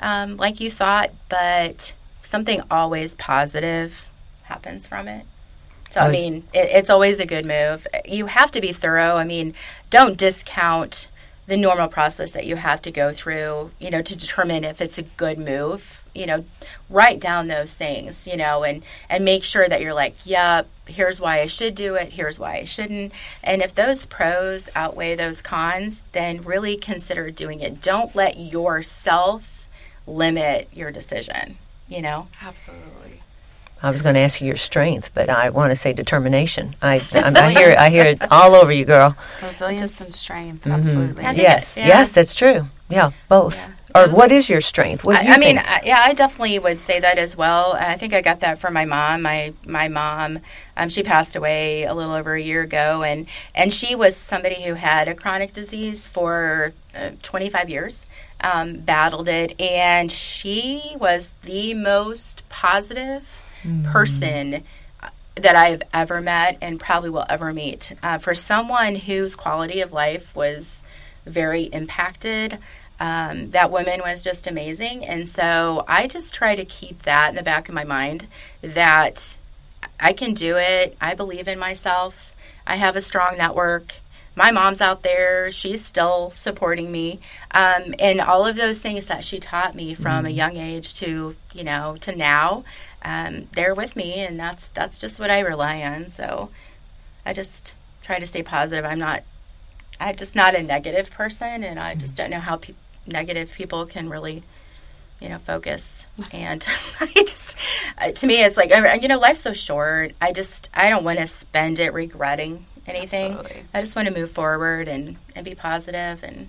um, 0.00 0.36
like 0.36 0.60
you 0.60 0.70
thought, 0.70 1.10
but 1.28 1.94
something 2.22 2.62
always 2.70 3.14
positive 3.14 4.08
happens 4.44 4.86
from 4.86 5.08
it. 5.08 5.26
So 5.90 6.00
I 6.00 6.06
I 6.06 6.10
mean, 6.10 6.44
it, 6.52 6.70
it's 6.72 6.90
always 6.90 7.20
a 7.20 7.26
good 7.26 7.46
move. 7.46 7.86
You 8.04 8.26
have 8.26 8.50
to 8.52 8.60
be 8.60 8.72
thorough. 8.72 9.16
I 9.16 9.24
mean, 9.24 9.54
don't 9.90 10.16
discount 10.18 11.08
the 11.46 11.56
normal 11.56 11.88
process 11.88 12.32
that 12.32 12.46
you 12.46 12.56
have 12.56 12.80
to 12.82 12.90
go 12.90 13.12
through, 13.12 13.70
you 13.78 13.90
know, 13.90 14.00
to 14.00 14.16
determine 14.16 14.64
if 14.64 14.80
it's 14.80 14.98
a 14.98 15.02
good 15.02 15.38
move. 15.38 16.02
You 16.14 16.26
know, 16.26 16.44
write 16.88 17.20
down 17.20 17.48
those 17.48 17.74
things, 17.74 18.26
you 18.26 18.36
know, 18.36 18.64
and 18.64 18.82
and 19.08 19.24
make 19.24 19.44
sure 19.44 19.68
that 19.68 19.80
you're 19.80 19.94
like, 19.94 20.14
yep, 20.24 20.68
here's 20.86 21.20
why 21.20 21.40
I 21.40 21.46
should 21.46 21.74
do 21.74 21.96
it, 21.96 22.12
here's 22.12 22.38
why 22.38 22.56
I 22.56 22.64
shouldn't. 22.64 23.12
And 23.42 23.62
if 23.62 23.74
those 23.74 24.06
pros 24.06 24.70
outweigh 24.74 25.16
those 25.16 25.42
cons, 25.42 26.04
then 26.12 26.42
really 26.42 26.76
consider 26.76 27.30
doing 27.30 27.60
it. 27.60 27.82
Don't 27.82 28.14
let 28.14 28.38
yourself 28.38 29.63
limit 30.06 30.68
your 30.72 30.90
decision, 30.90 31.56
you 31.88 32.02
know. 32.02 32.28
Absolutely. 32.42 33.20
I 33.82 33.90
was 33.90 34.00
going 34.00 34.14
to 34.14 34.20
ask 34.20 34.40
you 34.40 34.46
your 34.46 34.56
strength, 34.56 35.10
but 35.12 35.28
I 35.28 35.50
want 35.50 35.70
to 35.70 35.76
say 35.76 35.92
determination. 35.92 36.74
I, 36.80 37.06
I, 37.12 37.32
I 37.36 37.50
hear 37.52 37.70
it. 37.70 37.78
I 37.78 37.90
hear 37.90 38.06
it 38.06 38.32
all 38.32 38.54
over 38.54 38.72
you, 38.72 38.84
girl. 38.86 39.16
Resilience 39.42 40.00
and 40.00 40.14
strength. 40.14 40.62
Mm-hmm. 40.64 40.72
Absolutely. 40.72 41.22
I 41.24 41.28
think 41.34 41.38
Yes, 41.42 41.76
it- 41.76 41.80
yeah. 41.80 41.86
yes, 41.88 42.12
that's 42.12 42.34
true. 42.34 42.68
Yeah, 42.88 43.10
both. 43.28 43.56
Yeah. 43.56 43.70
Or 43.94 44.06
was- 44.06 44.16
what 44.16 44.32
is 44.32 44.48
your 44.48 44.60
strength? 44.60 45.04
What 45.04 45.20
do 45.20 45.28
I, 45.28 45.34
I 45.34 45.38
mean. 45.38 45.58
I, 45.58 45.82
yeah, 45.84 46.00
I 46.02 46.14
definitely 46.14 46.58
would 46.58 46.80
say 46.80 46.98
that 47.00 47.16
as 47.16 47.36
well. 47.36 47.74
I 47.74 47.96
think 47.96 48.12
I 48.12 48.20
got 48.20 48.40
that 48.40 48.58
from 48.58 48.74
my 48.74 48.84
mom. 48.84 49.22
My 49.22 49.52
my 49.66 49.88
mom, 49.88 50.40
um, 50.76 50.88
she 50.88 51.02
passed 51.02 51.36
away 51.36 51.84
a 51.84 51.94
little 51.94 52.12
over 52.12 52.34
a 52.34 52.40
year 52.40 52.62
ago, 52.62 53.02
and 53.02 53.26
and 53.54 53.72
she 53.72 53.94
was 53.94 54.16
somebody 54.16 54.62
who 54.62 54.74
had 54.74 55.06
a 55.06 55.14
chronic 55.14 55.52
disease 55.52 56.06
for 56.08 56.72
uh, 56.94 57.10
25 57.22 57.70
years, 57.70 58.04
um, 58.40 58.78
battled 58.78 59.28
it, 59.28 59.58
and 59.60 60.10
she 60.10 60.96
was 60.98 61.34
the 61.42 61.74
most 61.74 62.48
positive 62.48 63.22
person 63.84 64.62
that 65.36 65.56
I've 65.56 65.82
ever 65.92 66.20
met 66.20 66.58
and 66.60 66.78
probably 66.78 67.10
will 67.10 67.24
ever 67.28 67.52
meet. 67.52 67.92
Uh, 68.02 68.18
for 68.18 68.34
someone 68.34 68.96
whose 68.96 69.34
quality 69.34 69.80
of 69.80 69.92
life 69.92 70.34
was 70.36 70.84
very 71.26 71.62
impacted, 71.64 72.58
um, 73.00 73.50
that 73.50 73.70
woman 73.70 74.00
was 74.00 74.22
just 74.22 74.46
amazing. 74.46 75.04
And 75.04 75.28
so 75.28 75.84
I 75.88 76.06
just 76.06 76.32
try 76.34 76.54
to 76.54 76.64
keep 76.64 77.02
that 77.02 77.30
in 77.30 77.34
the 77.34 77.42
back 77.42 77.68
of 77.68 77.74
my 77.74 77.84
mind 77.84 78.26
that 78.62 79.36
I 79.98 80.12
can 80.12 80.34
do 80.34 80.56
it. 80.56 80.96
I 81.00 81.14
believe 81.14 81.48
in 81.48 81.58
myself. 81.58 82.32
I 82.66 82.76
have 82.76 82.96
a 82.96 83.00
strong 83.00 83.36
network. 83.36 83.96
My 84.36 84.50
mom's 84.50 84.80
out 84.80 85.02
there. 85.02 85.52
She's 85.52 85.84
still 85.84 86.32
supporting 86.32 86.90
me. 86.90 87.20
Um, 87.52 87.94
and 87.98 88.20
all 88.20 88.46
of 88.46 88.56
those 88.56 88.80
things 88.80 89.06
that 89.06 89.24
she 89.24 89.38
taught 89.38 89.74
me 89.74 89.94
from 89.94 90.26
a 90.26 90.30
young 90.30 90.56
age 90.56 90.94
to, 90.94 91.36
you 91.52 91.64
know, 91.64 91.96
to 92.00 92.14
now, 92.14 92.64
um, 93.02 93.48
they're 93.52 93.74
with 93.74 93.94
me. 93.94 94.14
And 94.14 94.38
that's, 94.38 94.68
that's 94.70 94.98
just 94.98 95.20
what 95.20 95.30
I 95.30 95.40
rely 95.40 95.82
on. 95.82 96.10
So 96.10 96.50
I 97.24 97.32
just 97.32 97.74
try 98.02 98.18
to 98.18 98.26
stay 98.26 98.42
positive. 98.42 98.84
I'm 98.84 98.98
not, 98.98 99.22
I'm 100.00 100.16
just 100.16 100.34
not 100.34 100.56
a 100.56 100.62
negative 100.62 101.10
person. 101.10 101.62
And 101.62 101.78
I 101.78 101.94
just 101.94 102.16
don't 102.16 102.30
know 102.30 102.40
how 102.40 102.56
pe- 102.56 102.74
negative 103.06 103.52
people 103.52 103.86
can 103.86 104.08
really 104.08 104.42
you 105.20 105.28
know, 105.30 105.38
focus. 105.38 106.06
And 106.32 106.66
I 107.00 107.06
just, 107.14 107.56
uh, 107.96 108.10
to 108.10 108.26
me, 108.26 108.42
it's 108.42 108.56
like, 108.58 108.70
you 109.00 109.08
know, 109.08 109.18
life's 109.18 109.40
so 109.40 109.52
short. 109.54 110.12
I 110.20 110.32
just, 110.32 110.68
I 110.74 110.90
don't 110.90 111.04
want 111.04 111.18
to 111.18 111.26
spend 111.26 111.78
it 111.78 111.94
regretting 111.94 112.66
anything. 112.86 113.32
Absolutely. 113.32 113.64
I 113.72 113.80
just 113.80 113.96
want 113.96 114.08
to 114.08 114.14
move 114.14 114.32
forward 114.32 114.86
and, 114.86 115.16
and 115.34 115.44
be 115.44 115.54
positive 115.54 116.22
and 116.22 116.48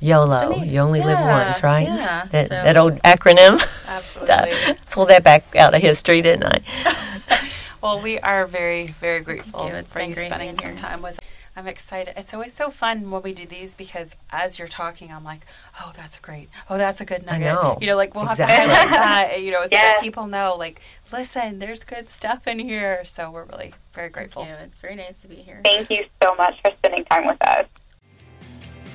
YOLO. 0.00 0.54
To 0.54 0.66
You 0.66 0.80
only 0.80 1.00
live 1.00 1.20
once, 1.20 1.62
right? 1.62 1.86
yeah, 1.86 2.26
That, 2.32 2.48
so- 2.48 2.54
that 2.54 2.76
old 2.76 2.94
acronym. 3.02 3.64
Absolutely. 3.86 4.74
Pulled 4.90 5.08
that 5.08 5.22
back 5.22 5.54
out 5.54 5.74
of 5.74 5.80
history, 5.80 6.20
didn't 6.22 6.44
I? 6.44 6.94
Well, 7.80 8.00
we 8.00 8.18
are 8.20 8.46
very, 8.46 8.86
very 8.86 9.20
grateful 9.20 9.66
you. 9.68 9.74
It's 9.74 9.92
for 9.92 9.98
been 9.98 10.08
you 10.08 10.16
spending 10.16 10.54
some 10.54 10.64
here. 10.70 10.74
time 10.74 11.02
with. 11.02 11.20
I'm 11.56 11.68
excited. 11.68 12.14
It's 12.16 12.34
always 12.34 12.52
so 12.52 12.68
fun 12.70 13.10
when 13.12 13.22
we 13.22 13.32
do 13.32 13.46
these 13.46 13.76
because 13.76 14.16
as 14.30 14.58
you're 14.58 14.66
talking, 14.66 15.12
I'm 15.12 15.22
like, 15.22 15.46
oh, 15.80 15.92
that's 15.96 16.18
great. 16.18 16.48
Oh, 16.68 16.76
that's 16.78 17.00
a 17.00 17.04
good 17.04 17.22
I 17.28 17.38
nugget. 17.38 17.46
know. 17.62 17.78
You 17.80 17.86
know, 17.86 17.96
like 17.96 18.12
we'll 18.14 18.28
Exactly. 18.28 18.56
have 18.56 18.66
to 18.66 18.74
highlight 18.98 19.30
that. 19.30 19.40
You 19.42 19.52
know, 19.52 19.62
so 19.62 19.68
Yeah. 19.70 19.92
that 19.94 20.00
people 20.00 20.26
know, 20.26 20.56
like, 20.58 20.80
listen, 21.12 21.60
there's 21.60 21.84
good 21.84 22.10
stuff 22.10 22.48
in 22.48 22.58
here. 22.58 23.04
So 23.04 23.30
we're 23.30 23.44
really 23.44 23.72
very 23.92 24.08
grateful. 24.08 24.44
you. 24.44 24.52
It's 24.64 24.80
very 24.80 24.96
nice 24.96 25.20
to 25.22 25.28
be 25.28 25.36
here. 25.36 25.60
Thank 25.64 25.90
you 25.90 26.04
so 26.20 26.34
much 26.34 26.60
for 26.60 26.72
spending 26.78 27.04
time 27.04 27.26
with 27.26 27.40
us. 27.46 27.66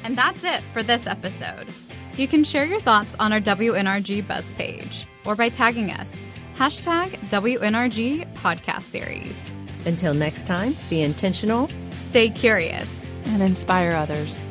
And 0.03 0.17
that's 0.17 0.43
it 0.43 0.61
for 0.73 0.83
this 0.83 1.07
episode. 1.07 1.67
You 2.17 2.27
can 2.27 2.43
share 2.43 2.65
your 2.65 2.81
thoughts 2.81 3.15
on 3.21 3.31
our 3.31 3.39
WNRG 3.39 4.27
Buzz 4.27 4.51
page 4.53 5.05
or 5.25 5.35
by 5.35 5.47
tagging 5.47 5.91
us. 5.91 6.11
Hashtag 6.57 7.11
WNRG 7.29 8.33
Podcast 8.35 8.81
Series. 8.83 9.33
Until 9.85 10.13
next 10.13 10.45
time, 10.45 10.75
be 10.89 11.01
intentional. 11.03 11.69
Stay 12.09 12.31
curious. 12.31 12.91
And 13.25 13.43
inspire 13.43 13.91
others. 13.91 14.41